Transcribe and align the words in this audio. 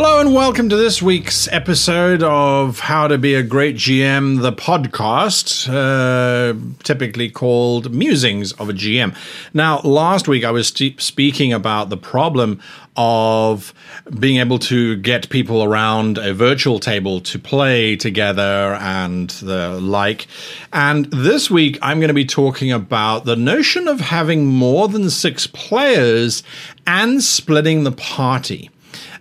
Hello 0.00 0.20
and 0.20 0.32
welcome 0.32 0.68
to 0.68 0.76
this 0.76 1.02
week's 1.02 1.48
episode 1.48 2.22
of 2.22 2.78
How 2.78 3.08
to 3.08 3.18
Be 3.18 3.34
a 3.34 3.42
Great 3.42 3.74
GM, 3.74 4.42
the 4.42 4.52
podcast, 4.52 5.68
uh, 5.68 6.56
typically 6.84 7.28
called 7.28 7.92
Musings 7.92 8.52
of 8.52 8.68
a 8.68 8.72
GM. 8.72 9.12
Now, 9.52 9.80
last 9.80 10.28
week 10.28 10.44
I 10.44 10.52
was 10.52 10.68
st- 10.68 11.00
speaking 11.00 11.52
about 11.52 11.90
the 11.90 11.96
problem 11.96 12.60
of 12.96 13.74
being 14.20 14.38
able 14.38 14.60
to 14.60 14.94
get 14.98 15.28
people 15.30 15.64
around 15.64 16.16
a 16.16 16.32
virtual 16.32 16.78
table 16.78 17.20
to 17.22 17.36
play 17.36 17.96
together 17.96 18.78
and 18.80 19.30
the 19.30 19.80
like. 19.80 20.28
And 20.72 21.06
this 21.06 21.50
week 21.50 21.76
I'm 21.82 21.98
going 21.98 22.06
to 22.06 22.14
be 22.14 22.24
talking 22.24 22.70
about 22.70 23.24
the 23.24 23.34
notion 23.34 23.88
of 23.88 23.98
having 23.98 24.46
more 24.46 24.86
than 24.86 25.10
six 25.10 25.48
players 25.48 26.44
and 26.86 27.20
splitting 27.20 27.82
the 27.82 27.90
party. 27.90 28.70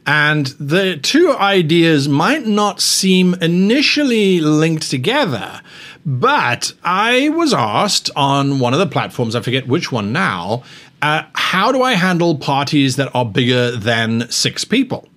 And 0.08 0.48
the 0.58 0.96
two 0.96 1.36
ideas 1.38 2.08
might 2.08 2.48
not 2.48 2.80
seem 2.80 3.34
initially 3.42 4.40
linked 4.40 4.90
together, 4.90 5.62
but 6.06 6.72
I 6.82 7.28
was 7.28 7.54
asked 7.54 8.10
on 8.16 8.60
one 8.60 8.72
of 8.72 8.80
the 8.80 8.88
platforms, 8.88 9.36
I 9.36 9.42
forget 9.42 9.68
which 9.68 9.92
one 9.92 10.14
now, 10.14 10.64
uh, 11.02 11.24
how 11.34 11.74
do 11.74 11.84
I 11.84 11.96
handle 11.96 12.38
parties 12.38 12.96
that 12.96 13.14
are 13.14 13.26
bigger 13.26 13.72
than 13.72 14.32
six 14.32 14.64
people? 14.64 15.10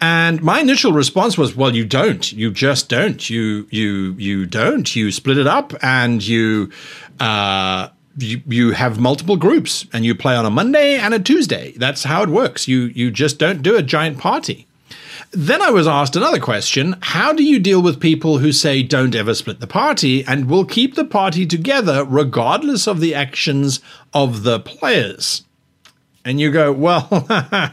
And 0.00 0.42
my 0.42 0.60
initial 0.60 0.92
response 0.92 1.36
was, 1.38 1.54
well, 1.54 1.74
you 1.76 1.84
don't. 1.84 2.32
You 2.32 2.50
just 2.50 2.88
don't. 2.88 3.30
You 3.30 3.66
you 3.70 4.14
you 4.18 4.46
don't. 4.46 4.94
You 4.96 5.12
split 5.12 5.38
it 5.38 5.46
up 5.46 5.72
and 5.82 6.26
you 6.26 6.70
uh, 7.20 7.88
you, 8.16 8.42
you 8.46 8.70
have 8.72 8.98
multiple 8.98 9.36
groups 9.36 9.86
and 9.92 10.04
you 10.04 10.14
play 10.14 10.36
on 10.36 10.46
a 10.46 10.50
Monday 10.50 10.96
and 10.96 11.14
a 11.14 11.18
Tuesday. 11.18 11.72
That's 11.76 12.04
how 12.04 12.22
it 12.22 12.28
works. 12.28 12.68
You 12.68 12.92
you 12.94 13.10
just 13.10 13.38
don't 13.38 13.62
do 13.62 13.76
a 13.76 13.82
giant 13.82 14.18
party. 14.18 14.66
Then 15.32 15.60
I 15.60 15.70
was 15.70 15.88
asked 15.88 16.14
another 16.14 16.38
question 16.38 16.96
How 17.00 17.32
do 17.32 17.42
you 17.42 17.58
deal 17.58 17.82
with 17.82 18.00
people 18.00 18.38
who 18.38 18.52
say 18.52 18.82
don't 18.82 19.14
ever 19.14 19.34
split 19.34 19.60
the 19.60 19.66
party 19.66 20.24
and 20.24 20.48
will 20.48 20.64
keep 20.64 20.94
the 20.94 21.04
party 21.04 21.46
together 21.46 22.04
regardless 22.04 22.86
of 22.86 23.00
the 23.00 23.14
actions 23.14 23.80
of 24.12 24.44
the 24.44 24.60
players? 24.60 25.42
And 26.24 26.40
you 26.40 26.50
go, 26.50 26.72
well, 26.72 27.08
uh, 27.28 27.70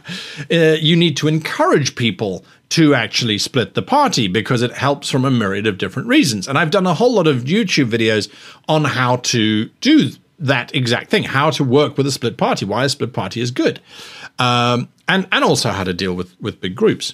you 0.50 0.96
need 0.98 1.16
to 1.18 1.30
encourage 1.30 1.96
people 1.96 2.44
to 2.70 2.94
actually 2.94 3.38
split 3.38 3.76
the 3.76 3.82
party 3.82 4.28
because 4.28 4.62
it 4.62 4.74
helps 4.74 5.10
from 5.10 5.24
a 5.24 5.32
myriad 5.32 5.68
of 5.68 5.78
different 5.78 6.08
reasons. 6.08 6.48
And 6.48 6.58
I've 6.58 6.72
done 6.72 6.88
a 6.88 6.94
whole 6.94 7.14
lot 7.14 7.28
of 7.28 7.44
YouTube 7.44 7.90
videos 7.90 8.30
on 8.68 8.84
how 8.84 9.18
to 9.18 9.66
do 9.82 10.12
that 10.42 10.74
exact 10.76 11.10
thing 11.10 11.24
how 11.24 11.52
to 11.52 11.64
work 11.64 11.98
with 11.98 12.08
a 12.08 12.12
split 12.12 12.38
party, 12.38 12.66
why 12.66 12.84
a 12.84 12.90
split 12.90 13.14
party 13.14 13.42
is 13.42 13.52
good, 13.52 13.80
um, 14.40 14.90
and, 15.08 15.28
and 15.32 15.44
also 15.44 15.70
how 15.70 15.84
to 15.84 15.94
deal 15.94 16.14
with, 16.14 16.40
with 16.42 16.60
big 16.60 16.76
groups. 16.76 17.14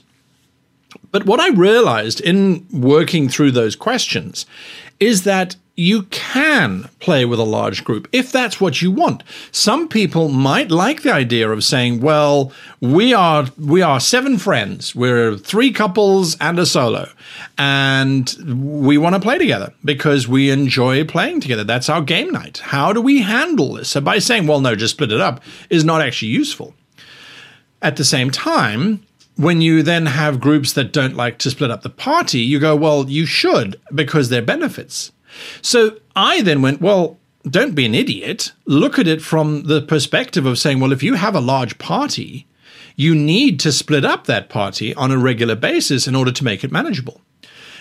But 1.11 1.25
what 1.25 1.39
I 1.39 1.49
realized 1.49 2.21
in 2.21 2.65
working 2.71 3.29
through 3.29 3.51
those 3.51 3.75
questions 3.75 4.45
is 4.99 5.23
that 5.23 5.57
you 5.79 6.01
can 6.03 6.89
play 6.99 7.23
with 7.23 7.39
a 7.39 7.43
large 7.43 7.83
group 7.83 8.07
if 8.11 8.31
that's 8.31 8.59
what 8.59 8.81
you 8.81 8.89
want. 8.89 9.23
Some 9.51 9.87
people 9.87 10.27
might 10.27 10.71
like 10.71 11.03
the 11.03 11.13
idea 11.13 11.49
of 11.49 11.63
saying, 11.63 12.01
well, 12.01 12.51
we 12.81 13.13
are 13.13 13.45
we 13.59 13.83
are 13.83 13.99
seven 13.99 14.39
friends. 14.39 14.95
We're 14.95 15.37
three 15.37 15.71
couples 15.71 16.35
and 16.41 16.57
a 16.57 16.65
solo. 16.65 17.09
And 17.59 18.35
we 18.83 18.97
want 18.97 19.13
to 19.15 19.21
play 19.21 19.37
together 19.37 19.71
because 19.85 20.27
we 20.27 20.49
enjoy 20.49 21.05
playing 21.05 21.41
together. 21.41 21.63
That's 21.63 21.89
our 21.89 22.01
game 22.01 22.31
night. 22.31 22.57
How 22.57 22.91
do 22.91 22.99
we 22.99 23.21
handle 23.21 23.73
this? 23.73 23.89
So 23.89 24.01
by 24.01 24.17
saying, 24.17 24.47
well, 24.47 24.59
no, 24.59 24.75
just 24.75 24.95
split 24.95 25.11
it 25.11 25.21
up 25.21 25.43
is 25.69 25.85
not 25.85 26.01
actually 26.01 26.29
useful. 26.29 26.73
At 27.83 27.97
the 27.97 28.03
same 28.03 28.31
time, 28.31 29.05
when 29.35 29.61
you 29.61 29.83
then 29.83 30.07
have 30.07 30.39
groups 30.39 30.73
that 30.73 30.91
don't 30.91 31.15
like 31.15 31.37
to 31.37 31.51
split 31.51 31.69
up 31.69 31.83
the 31.83 31.91
party, 31.91 32.39
you 32.39 32.59
go, 32.59 32.75
well, 32.75 33.07
you 33.07 33.27
should 33.27 33.79
because 33.93 34.29
there 34.29 34.41
are 34.41 34.45
benefits. 34.45 35.11
So 35.61 35.97
I 36.15 36.41
then 36.41 36.61
went, 36.61 36.81
well, 36.81 37.17
don't 37.49 37.75
be 37.75 37.85
an 37.85 37.95
idiot. 37.95 38.51
Look 38.65 38.99
at 38.99 39.07
it 39.07 39.21
from 39.21 39.63
the 39.63 39.81
perspective 39.81 40.45
of 40.45 40.57
saying, 40.57 40.79
well, 40.79 40.91
if 40.91 41.03
you 41.03 41.15
have 41.15 41.35
a 41.35 41.41
large 41.41 41.77
party, 41.77 42.47
you 42.95 43.15
need 43.15 43.59
to 43.61 43.71
split 43.71 44.03
up 44.03 44.25
that 44.25 44.49
party 44.49 44.93
on 44.95 45.11
a 45.11 45.17
regular 45.17 45.55
basis 45.55 46.07
in 46.07 46.15
order 46.15 46.31
to 46.31 46.43
make 46.43 46.63
it 46.63 46.71
manageable. 46.71 47.21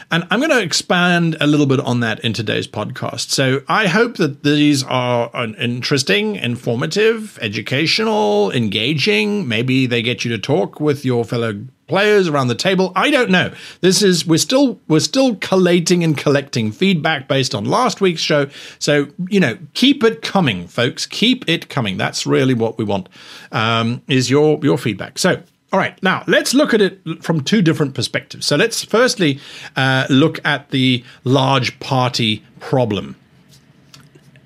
And 0.08 0.24
I'm 0.30 0.38
going 0.38 0.50
to 0.50 0.62
expand 0.62 1.36
a 1.40 1.48
little 1.48 1.66
bit 1.66 1.80
on 1.80 1.98
that 2.00 2.20
in 2.20 2.32
today's 2.32 2.68
podcast. 2.68 3.30
So 3.30 3.62
I 3.66 3.88
hope 3.88 4.18
that 4.18 4.44
these 4.44 4.84
are 4.84 5.30
interesting, 5.58 6.36
informative, 6.36 7.38
educational, 7.42 8.52
engaging. 8.52 9.48
Maybe 9.48 9.86
they 9.86 10.02
get 10.02 10.24
you 10.24 10.30
to 10.30 10.38
talk 10.38 10.78
with 10.78 11.04
your 11.04 11.24
fellow 11.24 11.64
players 11.86 12.28
around 12.28 12.48
the 12.48 12.54
table. 12.54 12.92
I 12.96 13.10
don't 13.10 13.30
know. 13.30 13.52
This 13.80 14.02
is 14.02 14.26
we're 14.26 14.38
still 14.38 14.80
we're 14.88 15.00
still 15.00 15.36
collating 15.36 16.02
and 16.02 16.16
collecting 16.16 16.72
feedback 16.72 17.28
based 17.28 17.54
on 17.54 17.64
last 17.64 18.00
week's 18.00 18.20
show. 18.20 18.48
So 18.78 19.08
you 19.28 19.40
know, 19.40 19.58
keep 19.74 20.02
it 20.04 20.22
coming, 20.22 20.66
folks. 20.66 21.06
Keep 21.06 21.48
it 21.48 21.68
coming. 21.68 21.96
That's 21.96 22.26
really 22.26 22.54
what 22.54 22.78
we 22.78 22.84
want. 22.84 23.08
Um, 23.52 24.02
is 24.08 24.30
your 24.30 24.58
your 24.62 24.78
feedback. 24.78 25.18
So 25.18 25.42
all 25.72 25.80
right, 25.80 26.00
now 26.02 26.22
let's 26.26 26.54
look 26.54 26.72
at 26.74 26.80
it 26.80 27.00
from 27.22 27.42
two 27.42 27.60
different 27.60 27.94
perspectives. 27.94 28.46
So 28.46 28.56
let's 28.56 28.84
firstly 28.84 29.40
uh, 29.74 30.06
look 30.08 30.44
at 30.44 30.70
the 30.70 31.04
large 31.24 31.78
party 31.80 32.44
problem. 32.60 33.16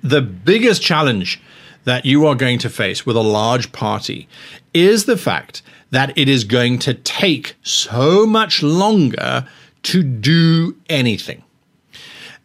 The 0.03 0.21
biggest 0.21 0.81
challenge 0.81 1.39
that 1.83 2.05
you 2.05 2.25
are 2.25 2.35
going 2.35 2.57
to 2.59 2.69
face 2.69 3.05
with 3.05 3.15
a 3.15 3.21
large 3.21 3.71
party 3.71 4.27
is 4.73 5.05
the 5.05 5.17
fact 5.17 5.61
that 5.91 6.17
it 6.17 6.27
is 6.27 6.43
going 6.43 6.79
to 6.79 6.93
take 6.93 7.55
so 7.61 8.25
much 8.25 8.63
longer 8.63 9.47
to 9.83 10.03
do 10.03 10.75
anything 10.89 11.43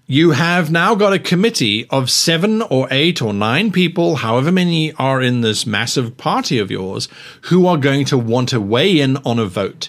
you 0.08 0.30
have 0.30 0.70
now 0.70 0.94
got 0.94 1.12
a 1.12 1.18
committee 1.18 1.84
of 1.90 2.10
seven 2.10 2.62
or 2.62 2.86
eight 2.92 3.20
or 3.20 3.34
nine 3.34 3.72
people, 3.72 4.16
however 4.16 4.52
many 4.52 4.92
are 4.92 5.20
in 5.20 5.40
this 5.40 5.66
massive 5.66 6.16
party 6.16 6.60
of 6.60 6.70
yours, 6.70 7.08
who 7.42 7.66
are 7.66 7.76
going 7.76 8.04
to 8.04 8.16
want 8.16 8.48
to 8.50 8.60
weigh 8.60 9.00
in 9.00 9.16
on 9.18 9.40
a 9.40 9.46
vote. 9.46 9.88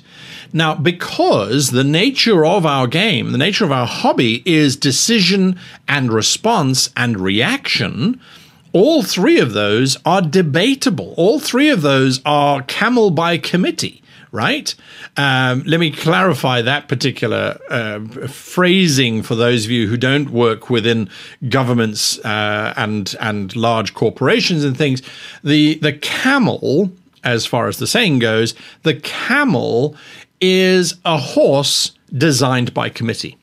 Now, 0.51 0.73
because 0.73 1.69
the 1.69 1.83
nature 1.83 2.43
of 2.43 2.65
our 2.65 2.87
game, 2.87 3.31
the 3.31 3.37
nature 3.37 3.63
of 3.63 3.71
our 3.71 3.85
hobby 3.85 4.41
is 4.43 4.75
decision 4.75 5.59
and 5.87 6.11
response 6.11 6.89
and 6.97 7.19
reaction, 7.19 8.19
all 8.77 9.03
three 9.03 9.39
of 9.39 9.53
those 9.53 9.97
are 10.05 10.21
debatable. 10.21 11.13
All 11.17 11.39
three 11.39 11.69
of 11.69 11.81
those 11.81 12.21
are 12.25 12.61
camel 12.63 13.11
by 13.11 13.37
committee 13.37 14.01
right? 14.31 14.75
Um, 15.15 15.63
let 15.65 15.79
me 15.79 15.91
clarify 15.91 16.61
that 16.61 16.87
particular 16.87 17.59
uh, 17.69 17.99
phrasing 18.27 19.23
for 19.23 19.35
those 19.35 19.65
of 19.65 19.71
you 19.71 19.87
who 19.87 19.97
don't 19.97 20.29
work 20.29 20.69
within 20.69 21.09
governments 21.49 22.19
uh, 22.19 22.73
and 22.77 23.15
and 23.19 23.55
large 23.55 23.93
corporations 23.93 24.63
and 24.63 24.77
things. 24.77 25.01
The 25.43 25.75
the 25.75 25.93
camel, 25.93 26.91
as 27.23 27.45
far 27.45 27.67
as 27.67 27.77
the 27.77 27.87
saying 27.87 28.19
goes, 28.19 28.53
the 28.83 28.95
camel 28.95 29.95
is 30.39 30.95
a 31.05 31.17
horse 31.17 31.91
designed 32.15 32.73
by 32.73 32.89
committee. 32.89 33.37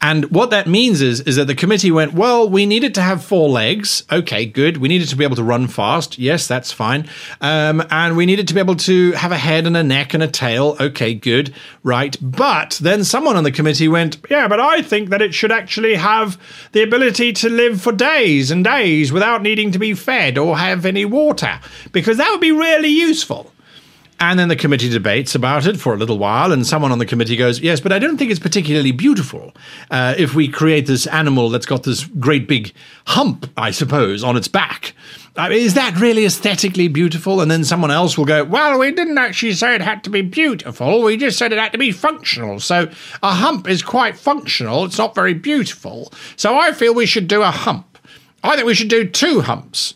And 0.00 0.30
what 0.30 0.50
that 0.50 0.66
means 0.66 1.00
is, 1.00 1.20
is 1.22 1.36
that 1.36 1.46
the 1.46 1.54
committee 1.54 1.90
went, 1.90 2.14
well, 2.14 2.48
we 2.48 2.66
needed 2.66 2.94
to 2.94 3.02
have 3.02 3.24
four 3.24 3.48
legs. 3.48 4.04
Okay, 4.10 4.46
good. 4.46 4.76
We 4.76 4.88
needed 4.88 5.08
to 5.08 5.16
be 5.16 5.24
able 5.24 5.36
to 5.36 5.42
run 5.42 5.68
fast. 5.68 6.18
Yes, 6.18 6.46
that's 6.46 6.72
fine. 6.72 7.08
Um, 7.40 7.82
and 7.90 8.16
we 8.16 8.26
needed 8.26 8.48
to 8.48 8.54
be 8.54 8.60
able 8.60 8.76
to 8.76 9.12
have 9.12 9.32
a 9.32 9.38
head 9.38 9.66
and 9.66 9.76
a 9.76 9.82
neck 9.82 10.14
and 10.14 10.22
a 10.22 10.28
tail. 10.28 10.76
Okay, 10.78 11.14
good. 11.14 11.54
Right. 11.82 12.16
But 12.20 12.78
then 12.82 13.04
someone 13.04 13.36
on 13.36 13.44
the 13.44 13.52
committee 13.52 13.88
went, 13.88 14.18
yeah, 14.30 14.48
but 14.48 14.60
I 14.60 14.82
think 14.82 15.10
that 15.10 15.22
it 15.22 15.34
should 15.34 15.52
actually 15.52 15.94
have 15.94 16.40
the 16.72 16.82
ability 16.82 17.32
to 17.34 17.48
live 17.48 17.80
for 17.80 17.92
days 17.92 18.50
and 18.50 18.64
days 18.64 19.12
without 19.12 19.42
needing 19.42 19.72
to 19.72 19.78
be 19.78 19.94
fed 19.94 20.38
or 20.38 20.58
have 20.58 20.86
any 20.86 21.04
water, 21.04 21.60
because 21.92 22.16
that 22.18 22.30
would 22.30 22.40
be 22.40 22.52
really 22.52 22.88
useful. 22.88 23.52
And 24.20 24.38
then 24.38 24.48
the 24.48 24.56
committee 24.56 24.88
debates 24.88 25.34
about 25.36 25.66
it 25.66 25.78
for 25.78 25.94
a 25.94 25.96
little 25.96 26.18
while, 26.18 26.50
and 26.50 26.66
someone 26.66 26.90
on 26.90 26.98
the 26.98 27.06
committee 27.06 27.36
goes, 27.36 27.60
Yes, 27.60 27.80
but 27.80 27.92
I 27.92 27.98
don't 28.00 28.16
think 28.16 28.30
it's 28.30 28.40
particularly 28.40 28.90
beautiful 28.90 29.54
uh, 29.90 30.14
if 30.18 30.34
we 30.34 30.48
create 30.48 30.86
this 30.86 31.06
animal 31.06 31.50
that's 31.50 31.66
got 31.66 31.84
this 31.84 32.04
great 32.04 32.48
big 32.48 32.72
hump, 33.06 33.48
I 33.56 33.70
suppose, 33.70 34.24
on 34.24 34.36
its 34.36 34.48
back. 34.48 34.94
Uh, 35.36 35.50
is 35.52 35.74
that 35.74 35.96
really 36.00 36.24
aesthetically 36.24 36.88
beautiful? 36.88 37.40
And 37.40 37.48
then 37.48 37.62
someone 37.64 37.92
else 37.92 38.18
will 38.18 38.24
go, 38.24 38.42
Well, 38.42 38.80
we 38.80 38.90
didn't 38.90 39.18
actually 39.18 39.52
say 39.52 39.76
it 39.76 39.80
had 39.80 40.02
to 40.04 40.10
be 40.10 40.22
beautiful. 40.22 41.02
We 41.02 41.16
just 41.16 41.38
said 41.38 41.52
it 41.52 41.58
had 41.58 41.72
to 41.72 41.78
be 41.78 41.92
functional. 41.92 42.58
So 42.58 42.90
a 43.22 43.34
hump 43.34 43.68
is 43.68 43.82
quite 43.82 44.16
functional. 44.16 44.84
It's 44.84 44.98
not 44.98 45.14
very 45.14 45.34
beautiful. 45.34 46.12
So 46.34 46.58
I 46.58 46.72
feel 46.72 46.92
we 46.92 47.06
should 47.06 47.28
do 47.28 47.42
a 47.42 47.52
hump. 47.52 47.98
I 48.42 48.56
think 48.56 48.66
we 48.66 48.74
should 48.74 48.88
do 48.88 49.08
two 49.08 49.42
humps. 49.42 49.94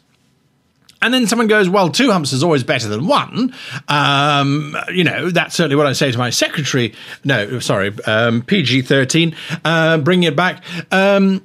And 1.03 1.13
then 1.13 1.27
someone 1.27 1.49
goes, 1.49 1.69
well, 1.69 1.91
two 1.91 2.11
humps 2.11 2.33
is 2.33 2.43
always 2.43 2.65
better 2.65 2.89
than 2.89 3.07
one. 3.07 3.55
Um, 3.89 4.77
you 4.93 5.05
know, 5.05 5.31
that's 5.31 5.55
certainly 5.55 5.77
what 5.77 5.87
I 5.87 5.93
say 5.93 6.11
to 6.11 6.19
my 6.19 6.31
secretary. 6.31 6.95
No, 7.25 7.59
sorry, 7.59 7.93
um, 8.07 8.43
PG 8.43 8.83
13, 8.83 9.35
uh, 9.65 9.99
bring 9.99 10.23
it 10.23 10.37
back. 10.37 10.63
Um, 10.91 11.43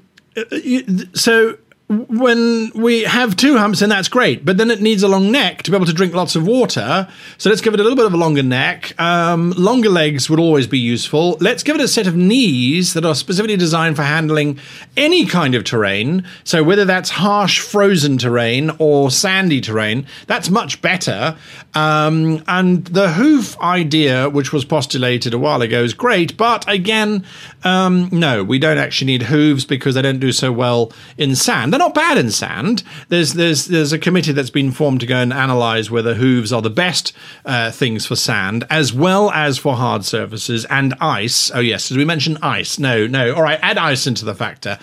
so 1.13 1.57
when 1.89 2.69
we 2.75 3.03
have 3.03 3.37
two 3.37 3.57
humps, 3.57 3.81
and 3.81 3.89
that's 3.89 4.09
great, 4.09 4.43
but 4.43 4.57
then 4.57 4.69
it 4.69 4.81
needs 4.81 5.03
a 5.03 5.07
long 5.07 5.31
neck 5.31 5.63
to 5.63 5.71
be 5.71 5.77
able 5.77 5.85
to 5.85 5.93
drink 5.93 6.13
lots 6.13 6.35
of 6.35 6.45
water. 6.45 7.07
So 7.37 7.49
let's 7.49 7.61
give 7.61 7.73
it 7.73 7.79
a 7.79 7.83
little 7.83 7.95
bit 7.95 8.05
of 8.05 8.13
a 8.13 8.17
longer 8.17 8.43
neck. 8.43 8.93
Um, 8.99 9.51
longer 9.51 9.87
legs 9.87 10.29
would 10.29 10.39
always 10.39 10.67
be 10.67 10.77
useful. 10.77 11.37
Let's 11.39 11.63
give 11.63 11.75
it 11.75 11.81
a 11.81 11.87
set 11.87 12.05
of 12.05 12.13
knees 12.13 12.93
that 12.93 13.05
are 13.05 13.15
specifically 13.15 13.55
designed 13.55 13.95
for 13.95 14.03
handling 14.03 14.59
any 14.97 15.25
kind 15.25 15.55
of 15.55 15.63
terrain. 15.63 16.25
So 16.43 16.61
whether 16.61 16.83
that's 16.83 17.09
harsh, 17.09 17.61
frozen 17.61 18.17
terrain 18.17 18.71
or 18.79 19.09
sandy 19.09 19.61
terrain, 19.61 20.07
that's 20.25 20.49
much 20.49 20.81
better. 20.81 21.37
Um, 21.73 22.43
and 22.49 22.85
the 22.87 23.13
hoof 23.13 23.57
idea, 23.61 24.29
which 24.29 24.51
was 24.51 24.65
postulated 24.65 25.33
a 25.33 25.37
while 25.37 25.61
ago, 25.61 25.83
is 25.83 25.93
great, 25.93 26.35
but 26.35 26.67
again, 26.67 27.23
um, 27.63 28.09
no, 28.11 28.43
we 28.43 28.59
don't 28.59 28.77
actually 28.77 29.07
need 29.07 29.23
hooves 29.23 29.63
because 29.63 29.95
they 29.95 30.01
don't 30.01 30.19
do 30.19 30.33
so 30.33 30.51
well 30.51 30.91
in 31.17 31.33
sand. 31.33 31.76
They're 31.77 31.85
not 31.85 31.93
bad 31.93 32.17
in 32.17 32.31
sand. 32.31 32.81
There's 33.09 33.33
there's 33.33 33.67
there's 33.67 33.93
a 33.93 33.99
committee 33.99 34.31
that's 34.31 34.49
been 34.49 34.71
formed 34.71 34.99
to 35.01 35.05
go 35.05 35.17
and 35.17 35.31
analyze 35.31 35.91
whether 35.91 36.15
hooves 36.15 36.51
are 36.51 36.63
the 36.63 36.71
best 36.71 37.13
uh, 37.45 37.69
things 37.69 38.03
for 38.03 38.15
sand 38.15 38.65
as 38.71 38.93
well 38.93 39.29
as 39.29 39.59
for 39.59 39.75
hard 39.75 40.03
surfaces 40.03 40.65
and 40.71 40.95
ice. 40.99 41.51
Oh 41.53 41.59
yes, 41.59 41.87
did 41.87 41.97
we 41.99 42.03
mention 42.03 42.39
ice? 42.41 42.79
No, 42.79 43.05
no. 43.05 43.35
All 43.35 43.43
right, 43.43 43.59
add 43.61 43.77
ice 43.77 44.07
into 44.07 44.25
the 44.25 44.33
factor. 44.33 44.79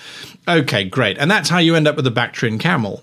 Okay, 0.46 0.85
great. 0.85 1.19
And 1.19 1.29
that's 1.29 1.49
how 1.49 1.58
you 1.58 1.75
end 1.75 1.88
up 1.88 1.96
with 1.96 2.06
a 2.06 2.12
Bactrian 2.12 2.61
camel 2.61 3.02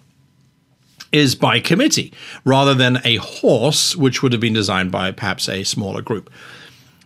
is 1.12 1.36
by 1.36 1.60
committee 1.60 2.14
rather 2.46 2.74
than 2.74 3.00
a 3.04 3.18
horse, 3.18 3.94
which 3.94 4.24
would 4.24 4.32
have 4.32 4.40
been 4.40 4.54
designed 4.54 4.94
by 4.94 5.12
perhaps 5.12 5.50
a 5.50 5.66
smaller 5.66 6.02
group. 6.02 6.30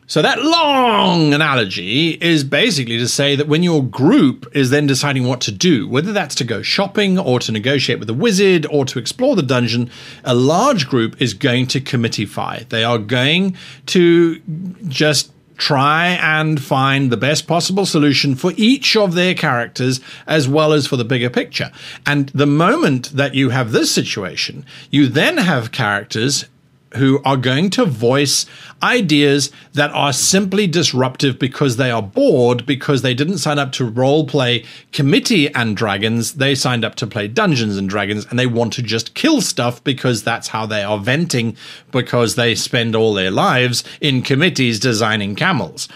So 0.08 0.22
that 0.22 0.44
long 0.44 1.34
analogy 1.34 2.12
is 2.22 2.44
basically 2.44 3.00
to 3.00 3.08
say 3.08 3.36
that 3.36 3.48
when 3.48 3.64
your 3.64 3.84
group 3.84 4.46
is 4.56 4.70
then 4.70 4.86
deciding 4.86 5.26
what 5.26 5.42
to 5.42 5.52
do, 5.52 5.88
whether 5.88 6.14
that's 6.14 6.36
to 6.36 6.44
go 6.44 6.62
shopping 6.62 7.18
or 7.18 7.40
to 7.40 7.52
negotiate 7.52 7.98
with 7.98 8.08
the 8.08 8.14
wizard 8.14 8.68
or 8.70 8.86
to 8.86 9.00
explore 9.00 9.36
the 9.36 9.42
dungeon, 9.42 9.90
a 10.24 10.36
large 10.36 10.88
group 10.88 11.20
is 11.20 11.34
going 11.34 11.66
to 11.68 11.82
committeefy. 11.82 12.70
They 12.70 12.84
are 12.84 13.00
going 13.00 13.58
to 13.88 14.40
just 14.88 15.32
try 15.58 16.08
and 16.22 16.62
find 16.62 17.12
the 17.12 17.18
best 17.18 17.48
possible 17.48 17.86
solution 17.86 18.36
for 18.36 18.54
each 18.58 18.96
of 18.96 19.16
their 19.16 19.34
characters 19.34 20.02
as 20.28 20.48
well 20.48 20.72
as 20.72 20.86
for 20.86 20.98
the 20.98 21.06
bigger 21.06 21.30
picture. 21.32 21.72
And 22.06 22.30
the 22.30 22.46
moment 22.46 23.12
that 23.12 23.34
you 23.34 23.50
have 23.50 23.72
this 23.72 23.92
situation, 23.92 24.66
you 24.92 25.08
then 25.08 25.38
have 25.38 25.72
characters 25.72 26.46
who 26.96 27.22
are 27.24 27.38
going 27.38 27.70
to 27.72 27.86
voice 27.86 28.46
ideas 28.84 29.52
that 29.74 29.92
are 29.92 30.14
simply 30.14 30.68
disruptive 30.68 31.40
because 31.40 31.78
they 31.78 31.92
are 31.92 32.02
bored 32.02 32.66
because 32.66 33.02
they 33.02 33.14
didn't 33.14 33.38
sign 33.38 33.60
up 33.60 33.72
to 33.72 33.86
role 33.86 34.26
play 34.26 34.64
committee 34.92 35.54
and 35.54 35.78
dragons 35.78 36.34
they 36.36 36.54
signed 36.54 36.84
up 36.84 36.96
to 36.96 37.08
play 37.08 37.28
dungeons 37.28 37.78
and 37.78 37.90
dragons 37.90 38.26
and 38.30 38.38
they 38.38 38.48
want 38.48 38.74
to 38.74 38.82
just 38.82 39.14
kill 39.14 39.42
stuff 39.42 39.84
because 39.84 40.24
that's 40.24 40.50
how 40.50 40.66
they 40.66 40.84
are 40.84 41.00
venting 41.00 41.56
because 41.92 42.36
they 42.36 42.56
spend 42.56 42.96
all 42.96 43.14
their 43.14 43.32
lives 43.32 43.84
in 44.02 44.22
committees 44.22 44.80
designing 44.80 45.36
camels 45.36 45.88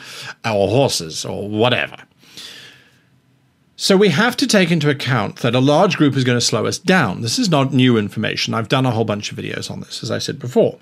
or 0.45 0.69
horses 0.69 1.25
or 1.25 1.49
whatever 1.49 1.97
so 3.81 3.95
we 3.95 4.09
have 4.09 4.35
to 4.35 4.45
take 4.45 4.71
into 4.71 4.89
account 4.89 5.37
that 5.37 5.55
a 5.55 5.61
large 5.61 5.95
group 5.95 6.17
is 6.17 6.25
going 6.25 6.37
to 6.37 6.45
slow 6.45 6.65
us 6.65 6.77
down. 6.77 7.21
This 7.21 7.39
is 7.39 7.49
not 7.49 7.71
new 7.71 7.97
information. 7.97 8.53
I've 8.53 8.67
done 8.67 8.85
a 8.85 8.91
whole 8.91 9.05
bunch 9.05 9.31
of 9.31 9.37
videos 9.37 9.71
on 9.71 9.79
this, 9.79 10.03
as 10.03 10.11
I 10.11 10.17
said 10.17 10.37
before. 10.37 10.79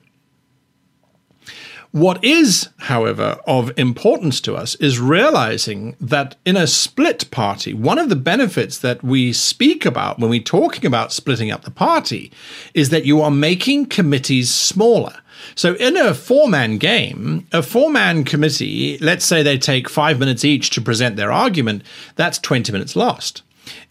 What 1.91 2.23
is, 2.23 2.69
however, 2.77 3.39
of 3.47 3.71
importance 3.77 4.41
to 4.41 4.55
us 4.55 4.75
is 4.75 4.99
realizing 4.99 5.95
that 6.01 6.35
in 6.45 6.57
a 6.57 6.67
split 6.67 7.31
party, 7.31 7.73
one 7.73 7.97
of 7.97 8.09
the 8.09 8.15
benefits 8.15 8.77
that 8.79 9.03
we 9.03 9.31
speak 9.31 9.85
about 9.85 10.19
when 10.19 10.29
we're 10.29 10.41
talking 10.41 10.85
about 10.85 11.13
splitting 11.13 11.49
up 11.49 11.63
the 11.63 11.71
party 11.71 12.31
is 12.73 12.89
that 12.89 13.05
you 13.05 13.21
are 13.21 13.31
making 13.31 13.85
committees 13.85 14.53
smaller. 14.53 15.13
So 15.55 15.75
in 15.75 15.95
a 15.95 16.13
four 16.13 16.49
man 16.49 16.77
game, 16.77 17.47
a 17.51 17.63
four 17.63 17.89
man 17.89 18.23
committee, 18.25 18.97
let's 18.99 19.25
say 19.25 19.41
they 19.41 19.57
take 19.57 19.89
five 19.89 20.19
minutes 20.19 20.43
each 20.43 20.69
to 20.71 20.81
present 20.81 21.15
their 21.15 21.31
argument, 21.31 21.83
that's 22.15 22.39
20 22.39 22.71
minutes 22.71 22.95
lost. 22.95 23.43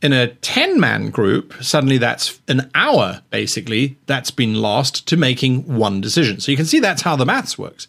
In 0.03 0.13
a 0.13 0.29
10 0.29 0.79
man 0.81 1.11
group, 1.11 1.55
suddenly 1.63 1.99
that's 1.99 2.41
an 2.49 2.71
hour, 2.75 3.23
basically, 3.31 3.97
that's 4.07 4.31
been 4.31 4.55
lost 4.55 5.07
to 5.09 5.17
making 5.17 5.63
one 5.77 6.01
decision. 6.01 6.41
So 6.41 6.51
you 6.51 6.57
can 6.57 6.67
see 6.67 6.81
that's 6.81 7.03
how 7.03 7.17
the 7.17 7.27
maths 7.27 7.59
works. 7.59 7.89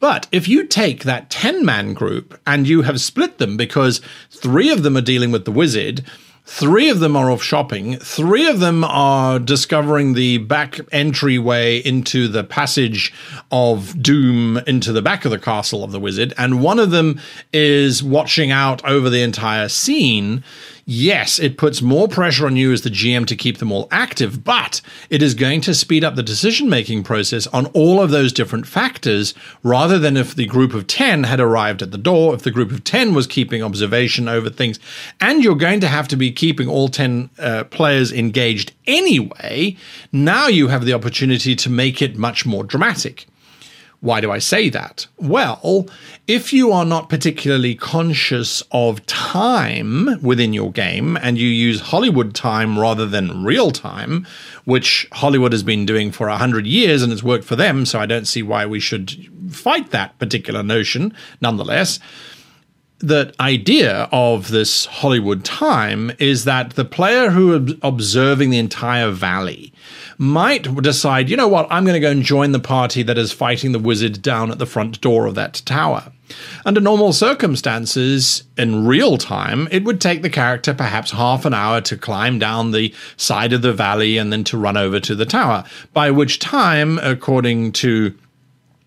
But 0.00 0.26
if 0.32 0.48
you 0.48 0.66
take 0.66 1.04
that 1.04 1.30
10 1.30 1.64
man 1.64 1.94
group 1.94 2.40
and 2.46 2.66
you 2.66 2.82
have 2.82 3.00
split 3.00 3.38
them 3.38 3.56
because 3.56 4.00
three 4.30 4.70
of 4.70 4.82
them 4.82 4.96
are 4.96 5.02
dealing 5.02 5.30
with 5.30 5.44
the 5.44 5.52
wizard, 5.52 6.04
Three 6.44 6.90
of 6.90 6.98
them 6.98 7.16
are 7.16 7.30
off 7.30 7.42
shopping. 7.42 7.98
Three 7.98 8.48
of 8.48 8.58
them 8.58 8.82
are 8.82 9.38
discovering 9.38 10.14
the 10.14 10.38
back 10.38 10.80
entryway 10.90 11.78
into 11.78 12.26
the 12.26 12.42
passage 12.42 13.12
of 13.52 14.02
doom 14.02 14.58
into 14.66 14.92
the 14.92 15.02
back 15.02 15.24
of 15.24 15.30
the 15.30 15.38
castle 15.38 15.84
of 15.84 15.92
the 15.92 16.00
wizard. 16.00 16.34
And 16.36 16.60
one 16.60 16.80
of 16.80 16.90
them 16.90 17.20
is 17.52 18.02
watching 18.02 18.50
out 18.50 18.84
over 18.84 19.08
the 19.08 19.22
entire 19.22 19.68
scene 19.68 20.42
yes, 20.84 21.38
it 21.38 21.56
puts 21.56 21.82
more 21.82 22.08
pressure 22.08 22.46
on 22.46 22.56
you 22.56 22.72
as 22.72 22.82
the 22.82 22.90
GM 22.90 23.26
to 23.26 23.36
keep 23.36 23.58
them 23.58 23.72
all 23.72 23.88
active, 23.90 24.44
but 24.44 24.80
it 25.10 25.22
is 25.22 25.34
going 25.34 25.60
to 25.62 25.74
speed 25.74 26.04
up 26.04 26.14
the 26.14 26.22
decision 26.22 26.68
making 26.68 27.02
process 27.02 27.46
on 27.48 27.66
all 27.66 28.00
of 28.00 28.10
those 28.10 28.32
different 28.32 28.66
factors 28.66 29.34
rather 29.62 29.98
than 29.98 30.16
if 30.16 30.34
the 30.34 30.46
group 30.46 30.74
of 30.74 30.86
10 30.86 31.24
had 31.24 31.40
arrived 31.40 31.82
at 31.82 31.90
the 31.90 31.98
door, 31.98 32.34
if 32.34 32.42
the 32.42 32.50
group 32.50 32.70
of 32.70 32.84
10 32.84 33.14
was 33.14 33.26
keeping 33.26 33.62
observation 33.62 34.28
over 34.28 34.50
things. 34.50 34.78
And 35.20 35.42
you're 35.42 35.54
going 35.54 35.80
to 35.80 35.88
have 35.88 36.08
to 36.08 36.16
be 36.16 36.32
keeping 36.32 36.68
all 36.68 36.88
10 36.88 37.30
uh, 37.38 37.64
players 37.64 38.12
engaged 38.12 38.72
anyway. 38.86 39.76
Now 40.12 40.46
you 40.46 40.68
have 40.68 40.84
the 40.84 40.94
opportunity 40.94 41.54
to 41.56 41.70
make 41.70 42.02
it 42.02 42.16
much 42.16 42.44
more 42.44 42.64
dramatic. 42.64 43.26
Why 44.02 44.20
do 44.20 44.32
I 44.32 44.40
say 44.40 44.68
that? 44.68 45.06
Well, 45.16 45.88
if 46.26 46.52
you 46.52 46.72
are 46.72 46.84
not 46.84 47.08
particularly 47.08 47.76
conscious 47.76 48.60
of 48.72 49.06
time 49.06 50.20
within 50.20 50.52
your 50.52 50.72
game 50.72 51.16
and 51.22 51.38
you 51.38 51.46
use 51.46 51.80
Hollywood 51.80 52.34
time 52.34 52.76
rather 52.76 53.06
than 53.06 53.44
real 53.44 53.70
time, 53.70 54.26
which 54.64 55.06
Hollywood 55.12 55.52
has 55.52 55.62
been 55.62 55.86
doing 55.86 56.10
for 56.10 56.26
a 56.26 56.36
hundred 56.36 56.66
years 56.66 57.00
and 57.00 57.12
it's 57.12 57.22
worked 57.22 57.44
for 57.44 57.54
them, 57.54 57.86
so 57.86 58.00
I 58.00 58.06
don't 58.06 58.26
see 58.26 58.42
why 58.42 58.66
we 58.66 58.80
should 58.80 59.28
fight 59.54 59.92
that 59.92 60.18
particular 60.18 60.64
notion 60.64 61.14
nonetheless 61.40 62.00
the 63.02 63.34
idea 63.40 64.08
of 64.12 64.48
this 64.50 64.86
Hollywood 64.86 65.44
time 65.44 66.12
is 66.20 66.44
that 66.44 66.70
the 66.74 66.84
player 66.84 67.30
who 67.30 67.52
is 67.56 67.74
observing 67.82 68.50
the 68.50 68.58
entire 68.58 69.10
valley 69.10 69.72
might 70.22 70.72
decide, 70.82 71.28
you 71.28 71.36
know 71.36 71.48
what, 71.48 71.66
I'm 71.68 71.84
going 71.84 71.94
to 71.94 72.00
go 72.00 72.12
and 72.12 72.22
join 72.22 72.52
the 72.52 72.60
party 72.60 73.02
that 73.02 73.18
is 73.18 73.32
fighting 73.32 73.72
the 73.72 73.80
wizard 73.80 74.22
down 74.22 74.52
at 74.52 74.60
the 74.60 74.66
front 74.66 75.00
door 75.00 75.26
of 75.26 75.34
that 75.34 75.60
tower. 75.64 76.12
Under 76.64 76.80
normal 76.80 77.12
circumstances, 77.12 78.44
in 78.56 78.86
real 78.86 79.18
time, 79.18 79.66
it 79.72 79.82
would 79.82 80.00
take 80.00 80.22
the 80.22 80.30
character 80.30 80.74
perhaps 80.74 81.10
half 81.10 81.44
an 81.44 81.54
hour 81.54 81.80
to 81.80 81.96
climb 81.96 82.38
down 82.38 82.70
the 82.70 82.94
side 83.16 83.52
of 83.52 83.62
the 83.62 83.72
valley 83.72 84.16
and 84.16 84.32
then 84.32 84.44
to 84.44 84.56
run 84.56 84.76
over 84.76 85.00
to 85.00 85.16
the 85.16 85.26
tower, 85.26 85.64
by 85.92 86.12
which 86.12 86.38
time, 86.38 87.00
according 87.00 87.72
to 87.72 88.14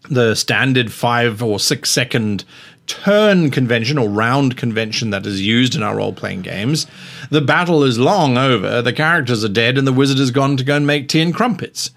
the 0.10 0.36
standard 0.36 0.92
five 0.92 1.42
or 1.42 1.60
six 1.60 1.90
second 1.90 2.44
turn 2.88 3.50
convention 3.50 3.98
or 3.98 4.08
round 4.08 4.58
convention 4.58 5.10
that 5.10 5.26
is 5.26 5.42
used 5.42 5.76
in 5.76 5.84
our 5.84 5.96
role 5.96 6.14
playing 6.14 6.42
games. 6.42 6.86
The 7.30 7.42
battle 7.42 7.84
is 7.84 7.98
long 7.98 8.38
over, 8.38 8.82
the 8.82 8.94
characters 8.94 9.44
are 9.44 9.50
dead, 9.50 9.78
and 9.78 9.88
the 9.88 9.94
wizard 9.94 10.20
has 10.20 10.32
gone 10.32 10.58
to 10.58 10.64
go 10.64 10.76
and 10.76 10.86
make 10.86 11.08
tea 11.08 11.22
and 11.22 11.34
crumpets. 11.34 11.92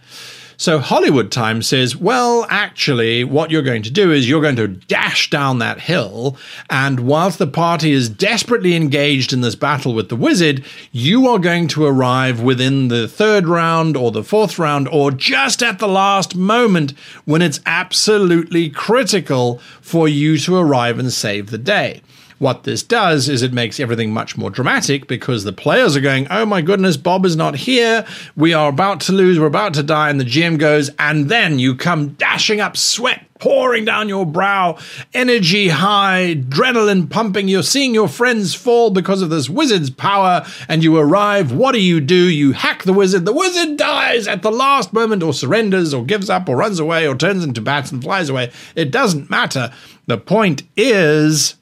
So 0.60 0.80
Hollywood 0.80 1.30
Times 1.30 1.68
says, 1.68 1.96
well, 1.96 2.44
actually, 2.50 3.22
what 3.22 3.52
you're 3.52 3.62
going 3.62 3.84
to 3.84 3.92
do 3.92 4.10
is 4.10 4.28
you're 4.28 4.42
going 4.42 4.56
to 4.56 4.66
dash 4.66 5.30
down 5.30 5.60
that 5.60 5.78
hill, 5.78 6.36
and 6.68 6.98
whilst 6.98 7.38
the 7.38 7.46
party 7.46 7.92
is 7.92 8.08
desperately 8.08 8.74
engaged 8.74 9.32
in 9.32 9.40
this 9.40 9.54
battle 9.54 9.94
with 9.94 10.08
the 10.08 10.16
wizard, 10.16 10.64
you 10.90 11.28
are 11.28 11.38
going 11.38 11.68
to 11.68 11.84
arrive 11.84 12.40
within 12.40 12.88
the 12.88 13.06
third 13.06 13.46
round 13.46 13.96
or 13.96 14.10
the 14.10 14.24
fourth 14.24 14.58
round 14.58 14.88
or 14.88 15.12
just 15.12 15.62
at 15.62 15.78
the 15.78 15.86
last 15.86 16.34
moment 16.34 16.90
when 17.24 17.40
it's 17.40 17.60
absolutely 17.64 18.68
critical 18.68 19.58
for 19.80 20.08
you 20.08 20.36
to 20.38 20.56
arrive 20.56 20.98
and 20.98 21.12
save 21.12 21.50
the 21.50 21.58
day. 21.58 22.02
What 22.38 22.62
this 22.62 22.82
does 22.82 23.28
is 23.28 23.42
it 23.42 23.52
makes 23.52 23.80
everything 23.80 24.12
much 24.12 24.36
more 24.36 24.50
dramatic 24.50 25.08
because 25.08 25.44
the 25.44 25.52
players 25.52 25.96
are 25.96 26.00
going, 26.00 26.28
oh 26.30 26.46
my 26.46 26.62
goodness, 26.62 26.96
Bob 26.96 27.26
is 27.26 27.34
not 27.34 27.56
here. 27.56 28.06
We 28.36 28.54
are 28.54 28.68
about 28.68 29.00
to 29.02 29.12
lose. 29.12 29.40
We're 29.40 29.46
about 29.46 29.74
to 29.74 29.82
die. 29.82 30.08
And 30.10 30.20
the 30.20 30.24
GM 30.24 30.58
goes, 30.58 30.90
and 30.98 31.28
then 31.28 31.58
you 31.58 31.74
come 31.74 32.10
dashing 32.10 32.60
up, 32.60 32.76
sweat 32.76 33.24
pouring 33.38 33.84
down 33.84 34.08
your 34.08 34.26
brow, 34.26 34.76
energy 35.14 35.68
high, 35.68 36.34
adrenaline 36.36 37.08
pumping. 37.08 37.48
You're 37.48 37.62
seeing 37.62 37.94
your 37.94 38.08
friends 38.08 38.54
fall 38.54 38.90
because 38.90 39.22
of 39.22 39.30
this 39.30 39.48
wizard's 39.48 39.90
power, 39.90 40.44
and 40.68 40.82
you 40.82 40.96
arrive. 40.96 41.52
What 41.52 41.72
do 41.72 41.80
you 41.80 42.00
do? 42.00 42.28
You 42.28 42.52
hack 42.52 42.82
the 42.82 42.92
wizard. 42.92 43.24
The 43.24 43.32
wizard 43.32 43.76
dies 43.76 44.26
at 44.26 44.42
the 44.42 44.50
last 44.50 44.92
moment, 44.92 45.22
or 45.22 45.32
surrenders, 45.32 45.94
or 45.94 46.04
gives 46.04 46.30
up, 46.30 46.48
or 46.48 46.56
runs 46.56 46.80
away, 46.80 47.06
or 47.06 47.14
turns 47.14 47.44
into 47.44 47.60
bats 47.60 47.92
and 47.92 48.02
flies 48.02 48.28
away. 48.28 48.50
It 48.74 48.90
doesn't 48.90 49.30
matter. 49.30 49.72
The 50.06 50.18
point 50.18 50.62
is 50.76 51.54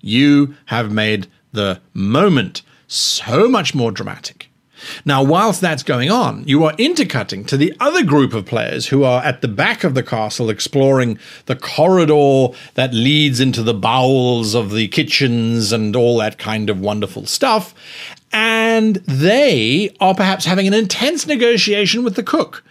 you 0.00 0.54
have 0.66 0.92
made 0.92 1.26
the 1.52 1.80
moment 1.94 2.62
so 2.86 3.48
much 3.48 3.74
more 3.74 3.92
dramatic. 3.92 4.50
Now, 5.04 5.22
whilst 5.22 5.60
that's 5.60 5.82
going 5.82 6.10
on, 6.10 6.44
you 6.46 6.64
are 6.64 6.74
intercutting 6.78 7.44
to 7.46 7.56
the 7.56 7.74
other 7.80 8.02
group 8.02 8.32
of 8.32 8.46
players 8.46 8.86
who 8.86 9.04
are 9.04 9.22
at 9.22 9.42
the 9.42 9.48
back 9.48 9.84
of 9.84 9.94
the 9.94 10.02
castle 10.02 10.50
exploring 10.50 11.18
the 11.46 11.56
corridor 11.56 12.48
that 12.74 12.94
leads 12.94 13.40
into 13.40 13.62
the 13.62 13.74
bowels 13.74 14.54
of 14.54 14.72
the 14.72 14.88
kitchens 14.88 15.72
and 15.72 15.94
all 15.94 16.16
that 16.18 16.38
kind 16.38 16.70
of 16.70 16.80
wonderful 16.80 17.26
stuff. 17.26 17.74
And 18.32 18.96
they 19.06 19.94
are 20.00 20.14
perhaps 20.14 20.44
having 20.44 20.66
an 20.66 20.74
intense 20.74 21.26
negotiation 21.26 22.04
with 22.04 22.14
the 22.14 22.22
cook. 22.22 22.64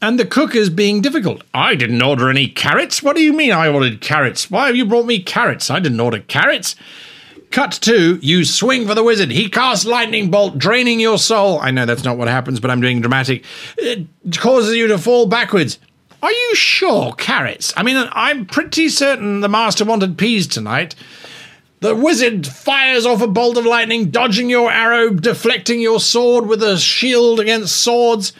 And 0.00 0.18
the 0.18 0.26
cook 0.26 0.54
is 0.54 0.70
being 0.70 1.00
difficult. 1.00 1.42
I 1.52 1.74
didn't 1.74 2.02
order 2.02 2.30
any 2.30 2.48
carrots. 2.48 3.02
What 3.02 3.16
do 3.16 3.22
you 3.22 3.32
mean 3.32 3.50
I 3.50 3.68
ordered 3.68 4.00
carrots? 4.00 4.50
Why 4.50 4.68
have 4.68 4.76
you 4.76 4.86
brought 4.86 5.06
me 5.06 5.20
carrots? 5.20 5.70
I 5.70 5.80
didn't 5.80 5.98
order 5.98 6.20
carrots. 6.20 6.76
Cut 7.50 7.72
to 7.82 8.16
you 8.22 8.44
swing 8.44 8.86
for 8.86 8.94
the 8.94 9.02
wizard. 9.02 9.30
He 9.30 9.48
casts 9.48 9.84
lightning 9.84 10.30
bolt, 10.30 10.58
draining 10.58 11.00
your 11.00 11.18
soul. 11.18 11.58
I 11.60 11.70
know 11.70 11.86
that's 11.86 12.04
not 12.04 12.18
what 12.18 12.28
happens, 12.28 12.60
but 12.60 12.70
I'm 12.70 12.80
doing 12.80 13.00
dramatic. 13.00 13.44
It 13.76 14.06
causes 14.36 14.76
you 14.76 14.86
to 14.88 14.98
fall 14.98 15.26
backwards. 15.26 15.78
Are 16.22 16.30
you 16.30 16.54
sure, 16.54 17.12
carrots? 17.12 17.72
I 17.76 17.82
mean, 17.82 18.08
I'm 18.12 18.44
pretty 18.44 18.88
certain 18.88 19.40
the 19.40 19.48
master 19.48 19.84
wanted 19.84 20.18
peas 20.18 20.46
tonight. 20.46 20.94
The 21.80 21.94
wizard 21.94 22.46
fires 22.46 23.06
off 23.06 23.22
a 23.22 23.28
bolt 23.28 23.56
of 23.56 23.64
lightning, 23.64 24.10
dodging 24.10 24.50
your 24.50 24.70
arrow, 24.70 25.10
deflecting 25.10 25.80
your 25.80 26.00
sword 26.00 26.46
with 26.46 26.62
a 26.62 26.76
shield 26.76 27.40
against 27.40 27.76
swords. 27.76 28.32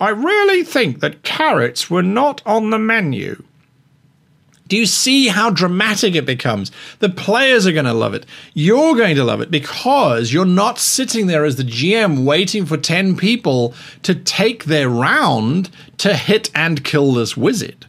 I 0.00 0.08
really 0.08 0.64
think 0.64 1.00
that 1.00 1.22
carrots 1.22 1.90
were 1.90 2.02
not 2.02 2.40
on 2.46 2.70
the 2.70 2.78
menu. 2.78 3.44
Do 4.66 4.76
you 4.76 4.86
see 4.86 5.26
how 5.26 5.50
dramatic 5.50 6.14
it 6.14 6.24
becomes? 6.24 6.70
The 7.00 7.08
players 7.08 7.66
are 7.66 7.72
going 7.72 7.86
to 7.86 7.92
love 7.92 8.14
it. 8.14 8.24
You're 8.54 8.94
going 8.94 9.16
to 9.16 9.24
love 9.24 9.40
it 9.40 9.50
because 9.50 10.32
you're 10.32 10.44
not 10.46 10.78
sitting 10.78 11.26
there 11.26 11.44
as 11.44 11.56
the 11.56 11.64
GM 11.64 12.24
waiting 12.24 12.64
for 12.64 12.76
10 12.76 13.16
people 13.16 13.74
to 14.04 14.14
take 14.14 14.64
their 14.64 14.88
round 14.88 15.70
to 15.98 16.14
hit 16.14 16.50
and 16.54 16.84
kill 16.84 17.12
this 17.12 17.36
wizard. 17.36 17.86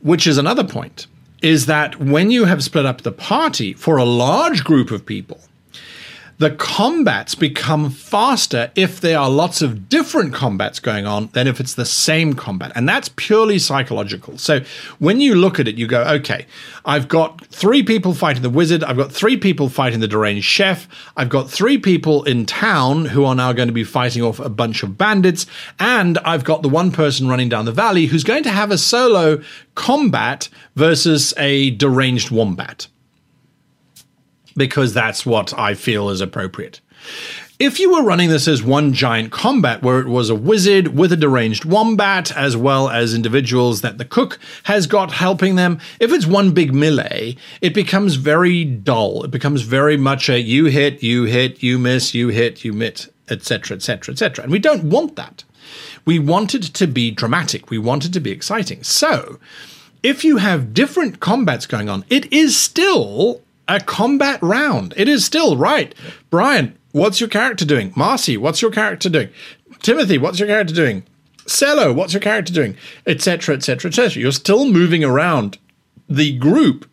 Which 0.00 0.26
is 0.26 0.38
another 0.38 0.64
point 0.64 1.08
is 1.42 1.66
that 1.66 1.98
when 1.98 2.30
you 2.30 2.44
have 2.44 2.62
split 2.62 2.86
up 2.86 3.02
the 3.02 3.12
party 3.12 3.74
for 3.74 3.96
a 3.96 4.04
large 4.04 4.62
group 4.62 4.92
of 4.92 5.04
people, 5.04 5.40
the 6.38 6.50
combats 6.50 7.34
become 7.34 7.90
faster 7.90 8.70
if 8.74 9.00
there 9.00 9.18
are 9.18 9.30
lots 9.30 9.62
of 9.62 9.88
different 9.88 10.34
combats 10.34 10.80
going 10.80 11.06
on 11.06 11.28
than 11.32 11.46
if 11.46 11.60
it's 11.60 11.74
the 11.74 11.84
same 11.84 12.34
combat. 12.34 12.72
And 12.74 12.88
that's 12.88 13.08
purely 13.16 13.58
psychological. 13.58 14.36
So 14.36 14.60
when 14.98 15.20
you 15.20 15.34
look 15.34 15.58
at 15.58 15.66
it, 15.66 15.76
you 15.76 15.86
go, 15.86 16.02
okay, 16.04 16.46
I've 16.84 17.08
got 17.08 17.46
three 17.46 17.82
people 17.82 18.12
fighting 18.12 18.42
the 18.42 18.50
wizard. 18.50 18.84
I've 18.84 18.98
got 18.98 19.12
three 19.12 19.36
people 19.36 19.68
fighting 19.68 20.00
the 20.00 20.08
deranged 20.08 20.44
chef. 20.44 20.88
I've 21.16 21.30
got 21.30 21.50
three 21.50 21.78
people 21.78 22.22
in 22.24 22.44
town 22.44 23.06
who 23.06 23.24
are 23.24 23.34
now 23.34 23.52
going 23.52 23.68
to 23.68 23.74
be 23.74 23.84
fighting 23.84 24.22
off 24.22 24.38
a 24.38 24.50
bunch 24.50 24.82
of 24.82 24.98
bandits. 24.98 25.46
And 25.80 26.18
I've 26.18 26.44
got 26.44 26.62
the 26.62 26.68
one 26.68 26.92
person 26.92 27.28
running 27.28 27.48
down 27.48 27.64
the 27.64 27.72
valley 27.72 28.06
who's 28.06 28.24
going 28.24 28.42
to 28.42 28.50
have 28.50 28.70
a 28.70 28.78
solo 28.78 29.42
combat 29.74 30.48
versus 30.74 31.32
a 31.38 31.70
deranged 31.70 32.30
wombat 32.30 32.88
because 34.56 34.94
that's 34.94 35.26
what 35.26 35.56
I 35.58 35.74
feel 35.74 36.10
is 36.10 36.20
appropriate. 36.20 36.80
If 37.58 37.80
you 37.80 37.90
were 37.90 38.02
running 38.02 38.28
this 38.28 38.48
as 38.48 38.62
one 38.62 38.92
giant 38.92 39.32
combat 39.32 39.82
where 39.82 39.98
it 40.00 40.08
was 40.08 40.28
a 40.28 40.34
wizard 40.34 40.88
with 40.88 41.10
a 41.10 41.16
deranged 41.16 41.64
wombat, 41.64 42.30
as 42.36 42.54
well 42.54 42.90
as 42.90 43.14
individuals 43.14 43.80
that 43.80 43.96
the 43.96 44.04
cook 44.04 44.38
has 44.64 44.86
got 44.86 45.10
helping 45.10 45.56
them, 45.56 45.80
if 45.98 46.12
it's 46.12 46.26
one 46.26 46.52
big 46.52 46.74
melee, 46.74 47.34
it 47.62 47.72
becomes 47.72 48.16
very 48.16 48.62
dull. 48.62 49.24
It 49.24 49.30
becomes 49.30 49.62
very 49.62 49.96
much 49.96 50.28
a 50.28 50.38
you 50.38 50.66
hit, 50.66 51.02
you 51.02 51.24
hit, 51.24 51.62
you 51.62 51.78
miss, 51.78 52.12
you 52.12 52.28
hit, 52.28 52.62
you 52.62 52.74
miss, 52.74 53.08
etc., 53.30 53.78
etc., 53.78 54.12
etc. 54.12 54.42
And 54.42 54.52
we 54.52 54.58
don't 54.58 54.84
want 54.84 55.16
that. 55.16 55.44
We 56.04 56.18
want 56.18 56.54
it 56.54 56.62
to 56.62 56.86
be 56.86 57.10
dramatic. 57.10 57.70
We 57.70 57.78
want 57.78 58.04
it 58.04 58.12
to 58.12 58.20
be 58.20 58.32
exciting. 58.32 58.82
So, 58.82 59.38
if 60.02 60.24
you 60.24 60.36
have 60.36 60.74
different 60.74 61.20
combats 61.20 61.64
going 61.64 61.88
on, 61.88 62.04
it 62.10 62.30
is 62.30 62.54
still 62.54 63.40
a 63.68 63.80
combat 63.80 64.38
round. 64.42 64.94
It 64.96 65.08
is 65.08 65.24
still 65.24 65.56
right. 65.56 65.94
Brian, 66.30 66.76
what's 66.92 67.20
your 67.20 67.28
character 67.28 67.64
doing? 67.64 67.92
Marcy, 67.96 68.36
what's 68.36 68.62
your 68.62 68.70
character 68.70 69.08
doing? 69.08 69.28
Timothy, 69.82 70.18
what's 70.18 70.38
your 70.38 70.48
character 70.48 70.74
doing? 70.74 71.04
Cello, 71.46 71.92
what's 71.92 72.12
your 72.12 72.20
character 72.20 72.52
doing? 72.52 72.76
Etc. 73.06 73.54
Etc. 73.54 73.88
Etc. 73.88 74.20
You're 74.20 74.32
still 74.32 74.66
moving 74.66 75.04
around 75.04 75.58
the 76.08 76.36
group. 76.38 76.88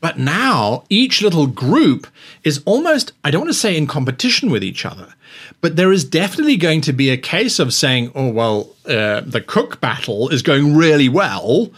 But 0.00 0.18
now 0.18 0.84
each 0.88 1.22
little 1.22 1.46
group 1.46 2.06
is 2.44 2.62
almost, 2.64 3.12
I 3.24 3.30
don't 3.30 3.42
want 3.42 3.52
to 3.52 3.58
say 3.58 3.76
in 3.76 3.86
competition 3.86 4.50
with 4.50 4.62
each 4.62 4.84
other, 4.84 5.14
but 5.60 5.76
there 5.76 5.90
is 5.90 6.04
definitely 6.04 6.56
going 6.56 6.80
to 6.82 6.92
be 6.92 7.10
a 7.10 7.16
case 7.16 7.58
of 7.58 7.72
saying, 7.72 8.12
oh, 8.14 8.28
well, 8.28 8.70
uh, 8.86 9.22
the 9.22 9.42
cook 9.44 9.80
battle 9.80 10.28
is 10.28 10.42
going 10.42 10.76
really 10.76 11.08
well 11.08 11.70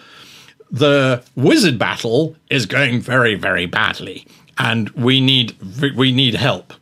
the 0.70 1.24
wizard 1.36 1.78
battle 1.78 2.36
is 2.50 2.66
going 2.66 3.00
very, 3.00 3.34
very 3.34 3.66
badly, 3.66 4.26
and 4.58 4.90
we 4.90 5.20
need 5.20 5.56
we 5.96 6.12
need 6.12 6.34
help. 6.34 6.72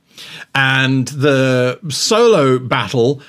And 0.54 1.08
the 1.08 1.78
solo 1.90 2.58
battle, 2.58 3.20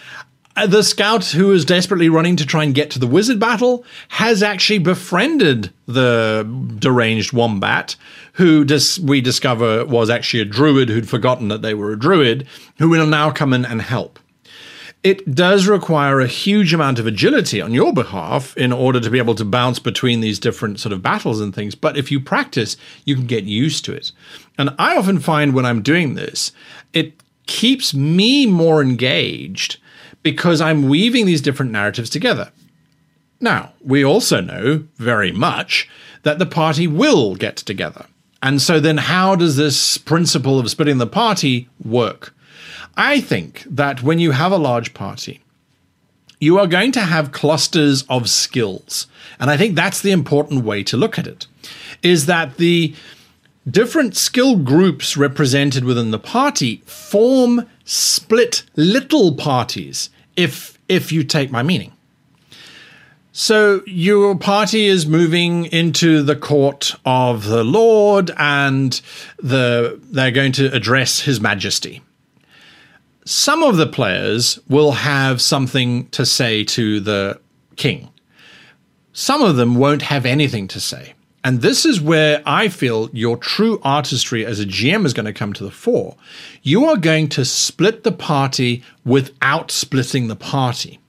uh, 0.55 0.67
the 0.67 0.83
scout 0.83 1.25
who 1.25 1.51
is 1.51 1.65
desperately 1.65 2.09
running 2.09 2.37
to 2.37 2.45
try 2.45 2.63
and 2.63 2.73
get 2.73 2.89
to 2.91 2.99
the 2.99 3.07
wizard 3.07 3.39
battle 3.39 3.83
has 4.09 4.41
actually 4.41 4.79
befriended 4.79 5.73
the 5.85 6.47
deranged 6.79 7.33
wombat, 7.33 7.95
who 8.33 8.63
dis- 8.63 8.99
we 8.99 9.19
discover 9.19 9.85
was 9.85 10.09
actually 10.09 10.39
a 10.39 10.45
druid 10.45 10.89
who'd 10.89 11.09
forgotten 11.09 11.49
that 11.49 11.61
they 11.61 11.73
were 11.73 11.91
a 11.91 11.99
druid, 11.99 12.47
who 12.77 12.89
will 12.89 13.07
now 13.07 13.29
come 13.29 13.53
in 13.53 13.65
and 13.65 13.81
help 13.81 14.19
it 15.03 15.33
does 15.33 15.67
require 15.67 16.19
a 16.19 16.27
huge 16.27 16.73
amount 16.73 16.99
of 16.99 17.07
agility 17.07 17.61
on 17.61 17.73
your 17.73 17.93
behalf 17.93 18.55
in 18.57 18.73
order 18.73 18.99
to 18.99 19.09
be 19.09 19.19
able 19.19 19.35
to 19.35 19.45
bounce 19.45 19.79
between 19.79 20.21
these 20.21 20.39
different 20.39 20.79
sort 20.79 20.93
of 20.93 21.03
battles 21.03 21.39
and 21.39 21.53
things. 21.53 21.75
But 21.75 21.97
if 21.97 22.11
you 22.11 22.19
practice, 22.19 22.77
you 23.05 23.15
can 23.15 23.27
get 23.27 23.43
used 23.43 23.85
to 23.85 23.93
it. 23.93 24.11
And 24.57 24.71
I 24.79 24.97
often 24.97 25.19
find 25.19 25.53
when 25.53 25.65
I'm 25.65 25.81
doing 25.81 26.15
this, 26.15 26.51
it 26.93 27.21
keeps 27.45 27.93
me 27.93 28.45
more 28.45 28.81
engaged 28.81 29.77
because 30.23 30.59
I'm 30.59 30.89
weaving 30.89 31.25
these 31.25 31.41
different 31.41 31.71
narratives 31.71 32.09
together. 32.09 32.51
Now, 33.39 33.73
we 33.81 34.03
also 34.03 34.41
know 34.41 34.83
very 34.95 35.31
much 35.31 35.87
that 36.23 36.39
the 36.39 36.45
party 36.45 36.87
will 36.87 37.35
get 37.35 37.55
together. 37.55 38.07
And 38.41 38.61
so 38.61 38.79
then, 38.79 38.97
how 38.97 39.35
does 39.35 39.55
this 39.55 39.97
principle 39.97 40.59
of 40.59 40.69
splitting 40.69 40.97
the 40.97 41.07
party 41.07 41.69
work? 41.83 42.33
I 42.97 43.21
think 43.21 43.63
that 43.69 44.01
when 44.01 44.17
you 44.17 44.31
have 44.31 44.51
a 44.51 44.57
large 44.57 44.95
party, 44.95 45.39
you 46.39 46.57
are 46.57 46.67
going 46.67 46.91
to 46.93 47.01
have 47.01 47.31
clusters 47.31 48.03
of 48.09 48.27
skills. 48.29 49.05
And 49.39 49.51
I 49.51 49.57
think 49.57 49.75
that's 49.75 50.01
the 50.01 50.11
important 50.11 50.65
way 50.65 50.83
to 50.83 50.97
look 50.97 51.19
at 51.19 51.27
it 51.27 51.45
is 52.01 52.25
that 52.25 52.57
the 52.57 52.95
different 53.69 54.15
skill 54.15 54.55
groups 54.57 55.15
represented 55.15 55.83
within 55.83 56.11
the 56.11 56.19
party 56.19 56.81
form 56.85 57.67
split 57.85 58.63
little 58.75 59.35
parties 59.35 60.09
if 60.35 60.77
if 60.87 61.11
you 61.11 61.23
take 61.23 61.51
my 61.51 61.61
meaning. 61.61 61.91
So 63.31 63.83
your 63.85 64.35
party 64.35 64.85
is 64.87 65.05
moving 65.05 65.65
into 65.65 66.23
the 66.23 66.35
court 66.35 66.95
of 67.05 67.45
the 67.45 67.63
Lord 67.63 68.31
and 68.37 68.99
the 69.37 69.99
they're 70.11 70.31
going 70.31 70.53
to 70.53 70.73
address 70.73 71.19
his 71.19 71.39
majesty 71.39 72.01
some 73.27 73.61
of 73.61 73.75
the 73.75 73.87
players 73.87 74.57
will 74.69 74.93
have 74.93 75.41
something 75.41 76.07
to 76.09 76.25
say 76.25 76.63
to 76.63 77.01
the 77.01 77.37
king. 77.75 78.09
Some 79.11 79.41
of 79.41 79.57
them 79.57 79.75
won't 79.75 80.03
have 80.03 80.25
anything 80.25 80.67
to 80.69 80.79
say. 80.79 81.13
And 81.43 81.61
this 81.61 81.85
is 81.85 81.99
where 81.99 82.41
I 82.45 82.69
feel 82.69 83.09
your 83.11 83.35
true 83.35 83.81
artistry 83.83 84.45
as 84.45 84.61
a 84.61 84.65
GM 84.65 85.05
is 85.05 85.13
going 85.13 85.25
to 85.25 85.33
come 85.33 85.51
to 85.53 85.63
the 85.65 85.71
fore. 85.71 86.15
You 86.61 86.85
are 86.85 86.95
going 86.95 87.27
to 87.29 87.43
split 87.43 88.03
the 88.03 88.13
party 88.13 88.81
without 89.03 89.71
splitting 89.71 90.29
the 90.29 90.35
party. 90.35 90.99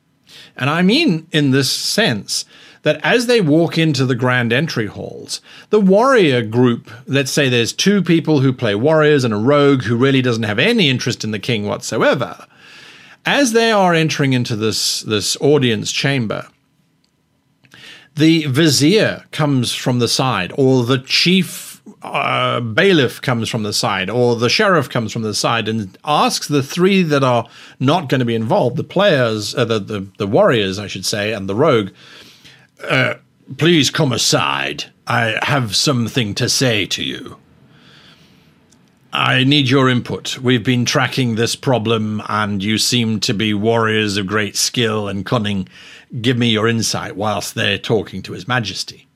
And 0.57 0.69
I 0.69 0.83
mean, 0.83 1.29
in 1.31 1.53
this 1.53 1.71
sense, 1.71 2.45
that 2.83 3.01
as 3.05 3.27
they 3.27 3.41
walk 3.41 3.79
into 3.79 4.07
the 4.07 4.15
grand 4.15 4.53
entry 4.53 4.87
halls, 4.87 5.41
the 5.71 5.81
warrior 5.81 6.43
group, 6.43 6.91
let's 7.07 7.31
say 7.31 7.49
there's 7.49 7.73
two 7.73 8.03
people 8.03 8.41
who 8.41 8.53
play 8.53 8.75
warriors 8.75 9.25
and 9.25 9.35
a 9.35 9.39
rogue 9.39 9.83
who 9.83 9.97
really 9.97 10.23
doesn't 10.23 10.45
have 10.45 10.59
any 10.59 10.89
interest 10.89 11.25
in 11.25 11.31
the 11.31 11.39
king 11.39 11.67
whatsoever, 11.67 12.47
as 13.27 13.53
they 13.53 13.71
are 13.71 13.95
entering 13.95 14.33
into 14.33 14.57
this, 14.57 15.03
this 15.03 15.37
audience 15.41 15.93
chamber, 15.93 16.47
the 18.15 18.47
vizier 18.47 19.25
comes 19.33 19.75
from 19.75 19.99
the 19.99 20.09
side, 20.09 20.53
or 20.57 20.85
the 20.85 20.99
chief 20.99 21.81
uh, 22.03 22.61
bailiff 22.61 23.21
comes 23.21 23.49
from 23.49 23.63
the 23.63 23.73
side, 23.73 24.11
or 24.11 24.37
the 24.37 24.49
sheriff 24.49 24.89
comes 24.89 25.13
from 25.13 25.23
the 25.23 25.35
side, 25.35 25.69
and 25.69 25.97
asks 26.05 26.49
the 26.49 26.63
three 26.63 27.03
that 27.03 27.23
are 27.23 27.47
not 27.79 28.09
going 28.09 28.19
to 28.19 28.25
be 28.25 28.35
involved, 28.35 28.77
the 28.77 28.85
players, 28.85 29.55
uh, 29.55 29.65
the, 29.65 29.79
the 29.79 30.07
the 30.19 30.27
warriors, 30.27 30.79
I 30.79 30.87
should 30.87 31.07
say, 31.07 31.33
and 31.33 31.49
the 31.49 31.55
rogue, 31.55 31.91
uh, 32.83 33.15
please 33.57 33.91
come 33.91 34.13
aside. 34.13 34.85
I 35.07 35.39
have 35.43 35.75
something 35.75 36.35
to 36.35 36.49
say 36.49 36.87
to 36.87 37.03
you. 37.03 37.39
I 39.13 39.45
need 39.45 39.71
your 39.71 39.89
input. 39.89 40.39
We've 40.39 40.63
been 40.63 40.85
tracking 40.85 41.35
this 41.35 41.57
problem, 41.57 42.23
and 42.29 42.63
you 42.63 42.77
seem 42.77 43.21
to 43.21 43.33
be 43.33 43.55
warriors 43.55 44.19
of 44.19 44.27
great 44.27 44.55
skill 44.55 45.09
and 45.09 45.25
cunning. 45.25 45.67
Give 46.21 46.37
me 46.37 46.51
your 46.51 46.69
insight 46.69 47.17
whilst 47.17 47.55
they're 47.55 47.79
talking 47.79 48.23
to 48.23 48.35
His 48.35 48.47
Majesty. 48.47 49.08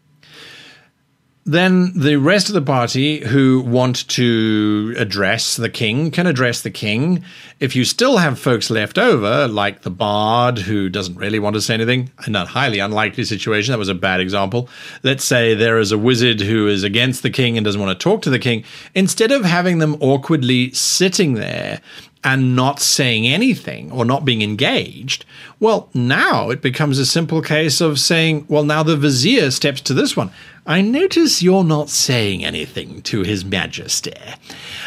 Then 1.44 1.92
the 1.98 2.16
rest 2.16 2.48
of 2.48 2.54
the 2.54 2.62
party 2.62 3.18
who 3.18 3.62
want 3.62 4.06
to 4.10 4.94
address 4.96 5.56
the 5.56 5.68
king 5.68 6.12
can 6.12 6.28
address 6.28 6.62
the 6.62 6.70
king. 6.70 7.24
If 7.58 7.74
you 7.74 7.84
still 7.84 8.18
have 8.18 8.38
folks 8.38 8.70
left 8.70 8.96
over, 8.96 9.48
like 9.48 9.82
the 9.82 9.90
bard 9.90 10.58
who 10.58 10.88
doesn't 10.88 11.16
really 11.16 11.40
want 11.40 11.54
to 11.54 11.60
say 11.60 11.74
anything, 11.74 12.12
in 12.28 12.36
a 12.36 12.46
highly 12.46 12.78
unlikely 12.78 13.24
situation, 13.24 13.72
that 13.72 13.78
was 13.78 13.88
a 13.88 13.94
bad 13.94 14.20
example. 14.20 14.68
Let's 15.02 15.24
say 15.24 15.54
there 15.54 15.78
is 15.78 15.90
a 15.90 15.98
wizard 15.98 16.40
who 16.40 16.68
is 16.68 16.84
against 16.84 17.24
the 17.24 17.30
king 17.30 17.58
and 17.58 17.64
doesn't 17.64 17.80
want 17.80 17.98
to 17.98 18.02
talk 18.02 18.22
to 18.22 18.30
the 18.30 18.38
king. 18.38 18.62
Instead 18.94 19.32
of 19.32 19.44
having 19.44 19.78
them 19.78 19.96
awkwardly 20.00 20.72
sitting 20.72 21.34
there 21.34 21.80
and 22.24 22.54
not 22.54 22.80
saying 22.80 23.26
anything 23.26 23.90
or 23.90 24.04
not 24.04 24.24
being 24.24 24.42
engaged, 24.42 25.24
well, 25.58 25.88
now 25.92 26.50
it 26.50 26.62
becomes 26.62 26.98
a 26.98 27.06
simple 27.06 27.42
case 27.42 27.80
of 27.80 27.98
saying, 27.98 28.46
well, 28.48 28.64
now 28.64 28.82
the 28.82 28.96
vizier 28.96 29.50
steps 29.50 29.80
to 29.82 29.94
this 29.94 30.16
one. 30.16 30.30
I 30.64 30.80
notice 30.80 31.42
you're 31.42 31.64
not 31.64 31.90
saying 31.90 32.44
anything 32.44 33.02
to 33.02 33.22
His 33.22 33.44
Majesty. 33.44 34.14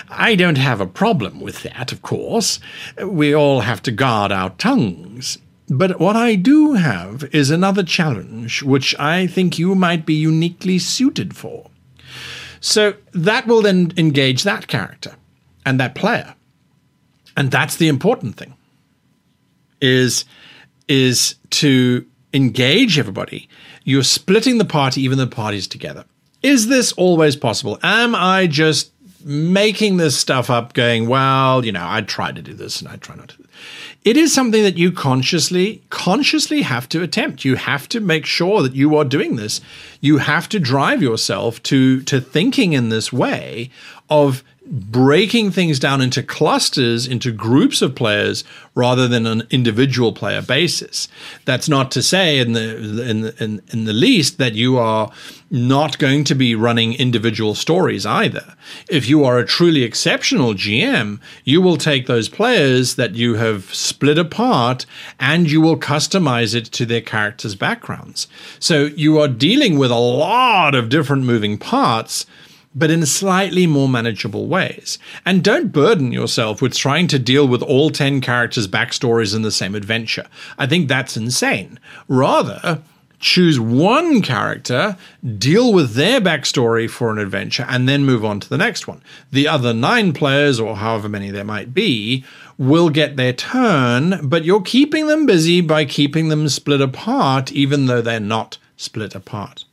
I 0.10 0.36
don't 0.36 0.58
have 0.58 0.80
a 0.80 0.88
problem 0.88 1.42
with 1.42 1.64
that, 1.64 1.92
of 1.92 2.02
course. 2.02 2.60
We 3.04 3.36
all 3.36 3.62
have 3.62 3.82
to 3.84 3.92
guard 3.92 4.32
our 4.32 4.52
tongues. 4.52 5.38
But 5.68 6.00
what 6.00 6.16
I 6.16 6.36
do 6.36 6.74
have 6.74 7.24
is 7.34 7.50
another 7.50 7.84
challenge 7.84 8.64
which 8.64 8.98
I 9.00 9.28
think 9.28 9.58
you 9.58 9.76
might 9.76 10.06
be 10.06 10.14
uniquely 10.14 10.80
suited 10.80 11.36
for. 11.36 11.70
So 12.62 12.96
that 13.14 13.48
will 13.48 13.62
then 13.62 13.92
engage 13.98 14.44
that 14.44 14.68
character 14.68 15.16
and 15.66 15.80
that 15.80 15.96
player. 15.96 16.36
And 17.38 17.52
that's 17.52 17.78
the 17.78 17.88
important 17.88 18.38
thing. 18.38 18.54
Is 19.82 20.26
is 20.88 21.36
to 21.50 22.06
engage 22.34 23.00
everybody 23.00 23.50
you're 23.86 24.04
splitting 24.04 24.58
the 24.58 24.66
party, 24.66 25.02
even 25.04 25.18
the 25.18 25.28
parties 25.28 25.68
together. 25.68 26.06
Is 26.42 26.68
this 26.68 26.92
always 26.94 27.36
possible? 27.36 27.80
Am 27.84 28.16
I 28.16 28.48
just 28.48 28.92
making 29.24 29.98
this 29.98 30.18
stuff 30.18 30.50
up, 30.50 30.74
going, 30.74 31.08
well, 31.08 31.64
you 31.66 31.72
know, 31.72 31.86
I 31.88 32.02
try 32.02 32.32
to 32.32 32.42
do 32.42 32.54
this 32.54 32.82
and 32.82 32.90
I 32.90 32.98
try 32.98 33.16
not 33.16 33.30
to. 33.30 33.46
It 34.04 34.18
is 34.18 34.34
something 34.34 34.62
that 34.62 34.78
you 34.78 34.92
consciously, 34.92 35.82
consciously 35.90 36.62
have 36.62 36.88
to 36.90 37.02
attempt. 37.02 37.46
You 37.46 37.56
have 37.56 37.90
to 37.90 38.00
make 38.00 38.26
sure 38.26 38.62
that 38.62 38.76
you 38.76 38.96
are 38.96 39.06
doing 39.06 39.36
this. 39.36 39.62
You 40.02 40.20
have 40.20 40.48
to 40.50 40.60
drive 40.60 41.02
yourself 41.02 41.62
to 41.64 42.04
to 42.04 42.22
thinking 42.22 42.74
in 42.74 42.90
this 42.90 43.12
way 43.12 43.72
of 44.10 44.44
breaking 44.66 45.52
things 45.52 45.80
down 45.80 46.02
into 46.02 46.24
clusters, 46.24 47.08
into 47.08 47.32
groups 47.32 47.82
of 47.82 47.96
players, 47.96 48.44
rather 48.74 49.08
than 49.08 49.26
an 49.26 49.44
individual 49.50 50.12
player 50.12 50.42
basis. 50.42 51.08
That's 51.46 51.70
not 51.70 51.92
to 51.92 52.02
say, 52.02 52.40
in 52.40 52.54
the 52.54 53.08
in 53.08 53.26
in, 53.40 53.62
in 53.72 53.86
the 53.86 53.94
least, 53.94 54.38
that 54.38 54.54
you 54.54 54.78
are 54.78 55.12
not 55.52 56.00
going 56.00 56.24
to 56.24 56.36
be 56.36 56.56
running 56.56 56.94
individual 56.94 57.54
stories 57.54 58.06
either. 58.06 58.56
If 58.90 59.08
you 59.08 59.24
are 59.24 59.38
a 59.38 59.46
truly 59.46 59.84
exceptional 59.84 60.54
GM, 60.54 61.20
you 61.44 61.62
will 61.62 61.78
take 61.78 62.08
those 62.08 62.28
players 62.28 62.96
that 62.96 63.16
you 63.16 63.36
have 63.36 63.74
split 63.74 64.18
apart 64.18 64.86
and 65.20 65.50
you 65.50 65.62
will 65.62 65.78
customize 65.78 66.56
it 66.56 66.66
to 66.66 66.86
their 66.86 67.02
characters' 67.02 67.56
backgrounds. 67.56 68.28
So 68.60 68.86
you 68.96 69.20
are 69.20 69.28
dealing 69.28 69.78
with 69.78 69.92
a 69.92 69.96
lot 69.96 70.74
of 70.74 70.90
different 70.90 71.24
moving 71.24 71.58
parts 71.58 72.26
but 72.76 72.92
in 72.92 73.06
slightly 73.06 73.66
more 73.66 73.90
manageable 73.90 74.48
ways. 74.48 75.00
And 75.26 75.44
don't 75.44 75.72
burden 75.72 76.12
yourself 76.12 76.62
with 76.62 76.76
trying 76.76 77.08
to 77.08 77.20
deal 77.20 77.48
with 77.48 77.64
all 77.64 77.90
10 77.90 78.22
characters' 78.22 78.68
backstories 78.68 79.36
in 79.36 79.42
the 79.42 79.52
same 79.52 79.74
adventure. 79.74 80.26
I 80.58 80.68
think 80.68 80.88
that's 80.88 81.16
insane. 81.16 81.80
Rather, 82.08 82.82
choose 83.20 83.60
one 83.60 84.22
character, 84.22 84.98
deal 85.38 85.74
with 85.74 85.94
their 85.94 86.22
backstory 86.22 86.90
for 86.90 87.12
an 87.12 87.18
adventure, 87.18 87.66
and 87.68 87.88
then 87.88 88.06
move 88.06 88.24
on 88.24 88.40
to 88.40 88.50
the 88.50 88.58
next 88.58 88.88
one. 88.88 89.02
The 89.32 89.48
other 89.48 89.74
nine 89.74 90.14
players, 90.14 90.60
or 90.60 90.76
however 90.76 91.10
many 91.10 91.32
there 91.32 91.44
might 91.44 91.74
be, 91.74 92.24
will 92.58 92.90
get 92.90 93.16
their 93.16 93.34
turn, 93.34 94.20
but 94.28 94.46
you're 94.46 94.62
keeping 94.62 95.08
them 95.08 95.26
busy 95.26 95.62
by 95.62 95.86
keeping 95.86 96.30
them 96.30 96.48
split 96.50 96.82
apart, 96.82 97.52
even 97.52 97.88
though 97.88 98.02
they're 98.02 98.20
not 98.20 98.58
split 98.78 99.16
apart. 99.16 99.65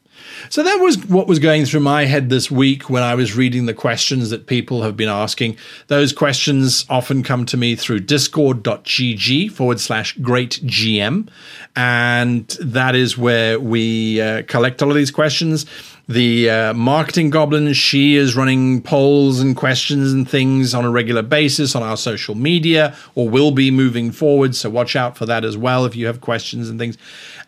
So 0.52 0.62
that 0.62 0.80
was 0.80 0.98
what 1.06 1.28
was 1.28 1.38
going 1.38 1.64
through 1.64 1.80
my 1.80 2.04
head 2.04 2.28
this 2.28 2.50
week 2.50 2.90
when 2.90 3.02
I 3.02 3.14
was 3.14 3.34
reading 3.34 3.64
the 3.64 3.72
questions 3.72 4.28
that 4.28 4.46
people 4.46 4.82
have 4.82 4.98
been 4.98 5.08
asking. 5.08 5.56
Those 5.86 6.12
questions 6.12 6.84
often 6.90 7.22
come 7.22 7.46
to 7.46 7.56
me 7.56 7.74
through 7.74 8.00
discord.gg 8.00 9.50
forward 9.50 9.80
slash 9.80 10.14
great 10.18 10.60
GM. 10.64 11.30
And 11.74 12.46
that 12.60 12.94
is 12.94 13.16
where 13.16 13.58
we 13.58 14.20
uh, 14.20 14.42
collect 14.42 14.82
all 14.82 14.90
of 14.90 14.94
these 14.94 15.10
questions. 15.10 15.64
The 16.08 16.50
uh, 16.50 16.74
marketing 16.74 17.30
goblin, 17.30 17.72
she 17.74 18.16
is 18.16 18.34
running 18.34 18.82
polls 18.82 19.40
and 19.40 19.56
questions 19.56 20.12
and 20.12 20.28
things 20.28 20.74
on 20.74 20.84
a 20.84 20.90
regular 20.90 21.22
basis 21.22 21.76
on 21.76 21.82
our 21.82 21.96
social 21.96 22.34
media 22.34 22.96
or 23.14 23.28
will 23.28 23.52
be 23.52 23.70
moving 23.70 24.10
forward. 24.10 24.56
So 24.56 24.68
watch 24.68 24.96
out 24.96 25.16
for 25.16 25.26
that 25.26 25.44
as 25.44 25.56
well 25.56 25.84
if 25.84 25.94
you 25.94 26.06
have 26.06 26.20
questions 26.20 26.68
and 26.68 26.78
things. 26.78 26.98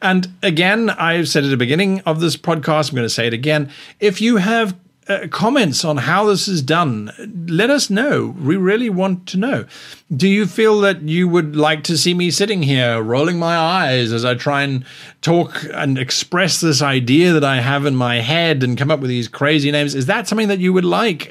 And 0.01 0.29
again, 0.43 0.90
I've 0.90 1.29
said 1.29 1.45
at 1.45 1.51
the 1.51 1.57
beginning 1.57 2.01
of 2.01 2.21
this 2.21 2.37
podcast, 2.37 2.90
I'm 2.90 2.97
going 2.97 3.07
to 3.07 3.11
say 3.11 3.27
it 3.27 3.35
again. 3.35 3.71
If 3.99 4.21
you 4.21 4.37
have 4.37 4.77
uh, 5.09 5.27
comments 5.31 5.85
on 5.85 5.99
how 5.99 6.25
this 6.25 6.49
is 6.49 6.62
done, 6.62 7.12
let 7.49 7.71
us 7.71 7.90
know. 7.90 8.35
We 8.38 8.57
really 8.57 8.88
want 8.88 9.27
to 9.29 9.37
know. 9.37 9.67
Do 10.14 10.29
you 10.29 10.47
feel 10.47 10.81
that 10.81 11.03
you 11.03 11.29
would 11.29 11.57
like 11.57 11.83
to 11.85 11.99
see 11.99 12.14
me 12.14 12.31
sitting 12.31 12.62
here 12.62 13.03
rolling 13.03 13.38
my 13.38 13.57
eyes 13.57 14.12
as 14.12 14.25
I 14.25 14.35
try 14.35 14.62
and 14.62 14.85
talk 15.21 15.64
and 15.73 15.99
express 15.99 16.61
this 16.61 16.81
idea 16.83 17.33
that 17.33 17.45
I 17.45 17.61
have 17.61 17.87
in 17.87 17.97
my 17.97 18.21
head 18.21 18.62
and 18.62 18.79
come 18.79 18.90
up 18.90 19.01
with 19.01 19.11
these 19.11 19.29
crazy 19.29 19.71
names? 19.71 19.95
Is 19.95 20.07
that 20.07 20.27
something 20.29 20.49
that 20.49 20.59
you 20.59 20.73
would 20.73 20.85
like? 20.85 21.31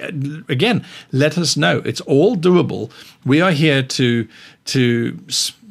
Again, 0.50 0.86
let 1.12 1.38
us 1.38 1.58
know. 1.58 1.82
It's 1.86 2.02
all 2.02 2.36
doable. 2.36 2.92
We 3.26 3.42
are 3.42 3.52
here 3.52 3.82
to 3.82 4.28
to 4.66 5.20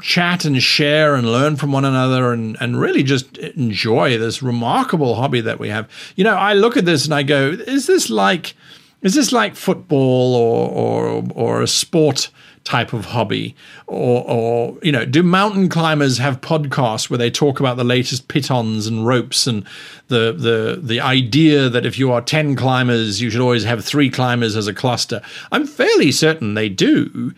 chat 0.00 0.44
and 0.44 0.62
share 0.62 1.14
and 1.14 1.30
learn 1.30 1.56
from 1.56 1.72
one 1.72 1.84
another 1.84 2.32
and, 2.32 2.56
and 2.60 2.80
really 2.80 3.02
just 3.02 3.38
enjoy 3.38 4.18
this 4.18 4.42
remarkable 4.42 5.14
hobby 5.14 5.40
that 5.40 5.58
we 5.58 5.68
have. 5.68 5.88
You 6.16 6.24
know, 6.24 6.34
I 6.34 6.54
look 6.54 6.76
at 6.76 6.84
this 6.84 7.04
and 7.04 7.14
I 7.14 7.22
go, 7.22 7.50
is 7.50 7.86
this 7.86 8.10
like 8.10 8.54
is 9.02 9.14
this 9.14 9.32
like 9.32 9.56
football 9.56 10.34
or 10.34 10.68
or 10.68 11.24
or 11.34 11.62
a 11.62 11.66
sport 11.66 12.30
type 12.64 12.92
of 12.92 13.06
hobby? 13.06 13.56
Or 13.86 14.24
or 14.28 14.78
you 14.82 14.92
know, 14.92 15.04
do 15.04 15.22
mountain 15.22 15.68
climbers 15.68 16.18
have 16.18 16.40
podcasts 16.40 17.10
where 17.10 17.18
they 17.18 17.30
talk 17.30 17.58
about 17.58 17.76
the 17.76 17.84
latest 17.84 18.28
pitons 18.28 18.86
and 18.86 19.06
ropes 19.06 19.46
and 19.46 19.66
the 20.08 20.32
the 20.32 20.78
the 20.80 21.00
idea 21.00 21.68
that 21.68 21.84
if 21.84 21.98
you 21.98 22.12
are 22.12 22.20
10 22.20 22.54
climbers, 22.54 23.20
you 23.20 23.28
should 23.28 23.40
always 23.40 23.64
have 23.64 23.84
three 23.84 24.08
climbers 24.08 24.56
as 24.56 24.68
a 24.68 24.74
cluster? 24.74 25.20
I'm 25.50 25.66
fairly 25.66 26.12
certain 26.12 26.54
they 26.54 26.68
do 26.68 27.34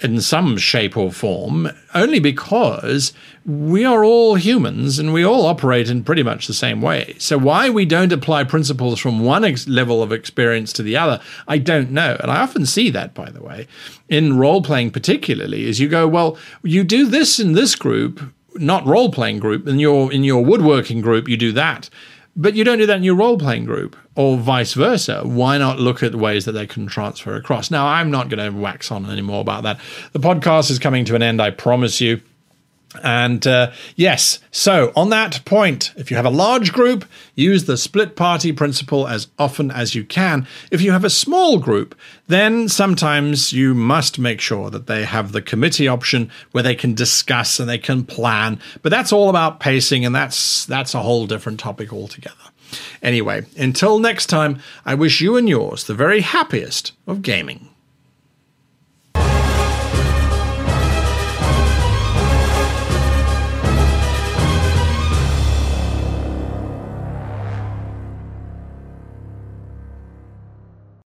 in 0.00 0.20
some 0.20 0.56
shape 0.56 0.96
or 0.96 1.10
form, 1.10 1.68
only 1.94 2.20
because 2.20 3.12
we 3.44 3.84
are 3.84 4.04
all 4.04 4.34
humans 4.34 4.98
and 4.98 5.12
we 5.12 5.24
all 5.24 5.46
operate 5.46 5.88
in 5.88 6.04
pretty 6.04 6.22
much 6.22 6.46
the 6.46 6.54
same 6.54 6.80
way. 6.80 7.14
So, 7.18 7.38
why 7.38 7.70
we 7.70 7.84
don't 7.84 8.12
apply 8.12 8.44
principles 8.44 9.00
from 9.00 9.20
one 9.20 9.44
ex- 9.44 9.66
level 9.66 10.02
of 10.02 10.12
experience 10.12 10.72
to 10.74 10.82
the 10.82 10.96
other, 10.96 11.20
I 11.46 11.58
don't 11.58 11.90
know. 11.90 12.16
And 12.20 12.30
I 12.30 12.40
often 12.40 12.66
see 12.66 12.90
that, 12.90 13.14
by 13.14 13.30
the 13.30 13.42
way, 13.42 13.66
in 14.08 14.38
role 14.38 14.62
playing, 14.62 14.90
particularly, 14.90 15.64
is 15.64 15.80
you 15.80 15.88
go, 15.88 16.06
well, 16.06 16.36
you 16.62 16.84
do 16.84 17.06
this 17.06 17.40
in 17.40 17.52
this 17.52 17.74
group, 17.74 18.20
not 18.54 18.86
role 18.86 19.10
playing 19.10 19.38
group, 19.38 19.66
in 19.66 19.78
your 19.78 20.12
in 20.12 20.24
your 20.24 20.44
woodworking 20.44 21.00
group, 21.00 21.28
you 21.28 21.36
do 21.36 21.52
that. 21.52 21.90
But 22.40 22.54
you 22.54 22.62
don't 22.62 22.78
do 22.78 22.86
that 22.86 22.98
in 22.98 23.02
your 23.02 23.16
role 23.16 23.36
playing 23.36 23.64
group, 23.64 23.96
or 24.14 24.36
vice 24.36 24.74
versa. 24.74 25.22
Why 25.24 25.58
not 25.58 25.80
look 25.80 26.04
at 26.04 26.14
ways 26.14 26.44
that 26.44 26.52
they 26.52 26.68
can 26.68 26.86
transfer 26.86 27.34
across? 27.34 27.68
Now, 27.68 27.88
I'm 27.88 28.12
not 28.12 28.28
going 28.28 28.38
to 28.38 28.56
wax 28.56 28.92
on 28.92 29.10
anymore 29.10 29.40
about 29.40 29.64
that. 29.64 29.80
The 30.12 30.20
podcast 30.20 30.70
is 30.70 30.78
coming 30.78 31.04
to 31.06 31.16
an 31.16 31.22
end, 31.22 31.42
I 31.42 31.50
promise 31.50 32.00
you. 32.00 32.20
And 33.02 33.46
uh, 33.46 33.72
yes, 33.96 34.38
so 34.50 34.92
on 34.96 35.10
that 35.10 35.44
point, 35.44 35.92
if 35.96 36.10
you 36.10 36.16
have 36.16 36.24
a 36.24 36.30
large 36.30 36.72
group, 36.72 37.04
use 37.34 37.64
the 37.64 37.76
split 37.76 38.16
party 38.16 38.50
principle 38.50 39.06
as 39.06 39.28
often 39.38 39.70
as 39.70 39.94
you 39.94 40.04
can. 40.04 40.46
If 40.70 40.80
you 40.80 40.92
have 40.92 41.04
a 41.04 41.10
small 41.10 41.58
group, 41.58 41.94
then 42.28 42.68
sometimes 42.68 43.52
you 43.52 43.74
must 43.74 44.18
make 44.18 44.40
sure 44.40 44.70
that 44.70 44.86
they 44.86 45.04
have 45.04 45.32
the 45.32 45.42
committee 45.42 45.86
option 45.86 46.30
where 46.52 46.62
they 46.62 46.74
can 46.74 46.94
discuss 46.94 47.60
and 47.60 47.68
they 47.68 47.78
can 47.78 48.04
plan. 48.04 48.58
But 48.80 48.90
that's 48.90 49.12
all 49.12 49.28
about 49.28 49.60
pacing, 49.60 50.06
and 50.06 50.14
that's 50.14 50.64
that's 50.64 50.94
a 50.94 51.02
whole 51.02 51.26
different 51.26 51.60
topic 51.60 51.92
altogether. 51.92 52.36
Anyway, 53.02 53.44
until 53.56 53.98
next 53.98 54.26
time, 54.26 54.60
I 54.84 54.94
wish 54.94 55.20
you 55.20 55.36
and 55.36 55.48
yours 55.48 55.84
the 55.84 55.94
very 55.94 56.20
happiest 56.20 56.92
of 57.06 57.22
gaming. 57.22 57.68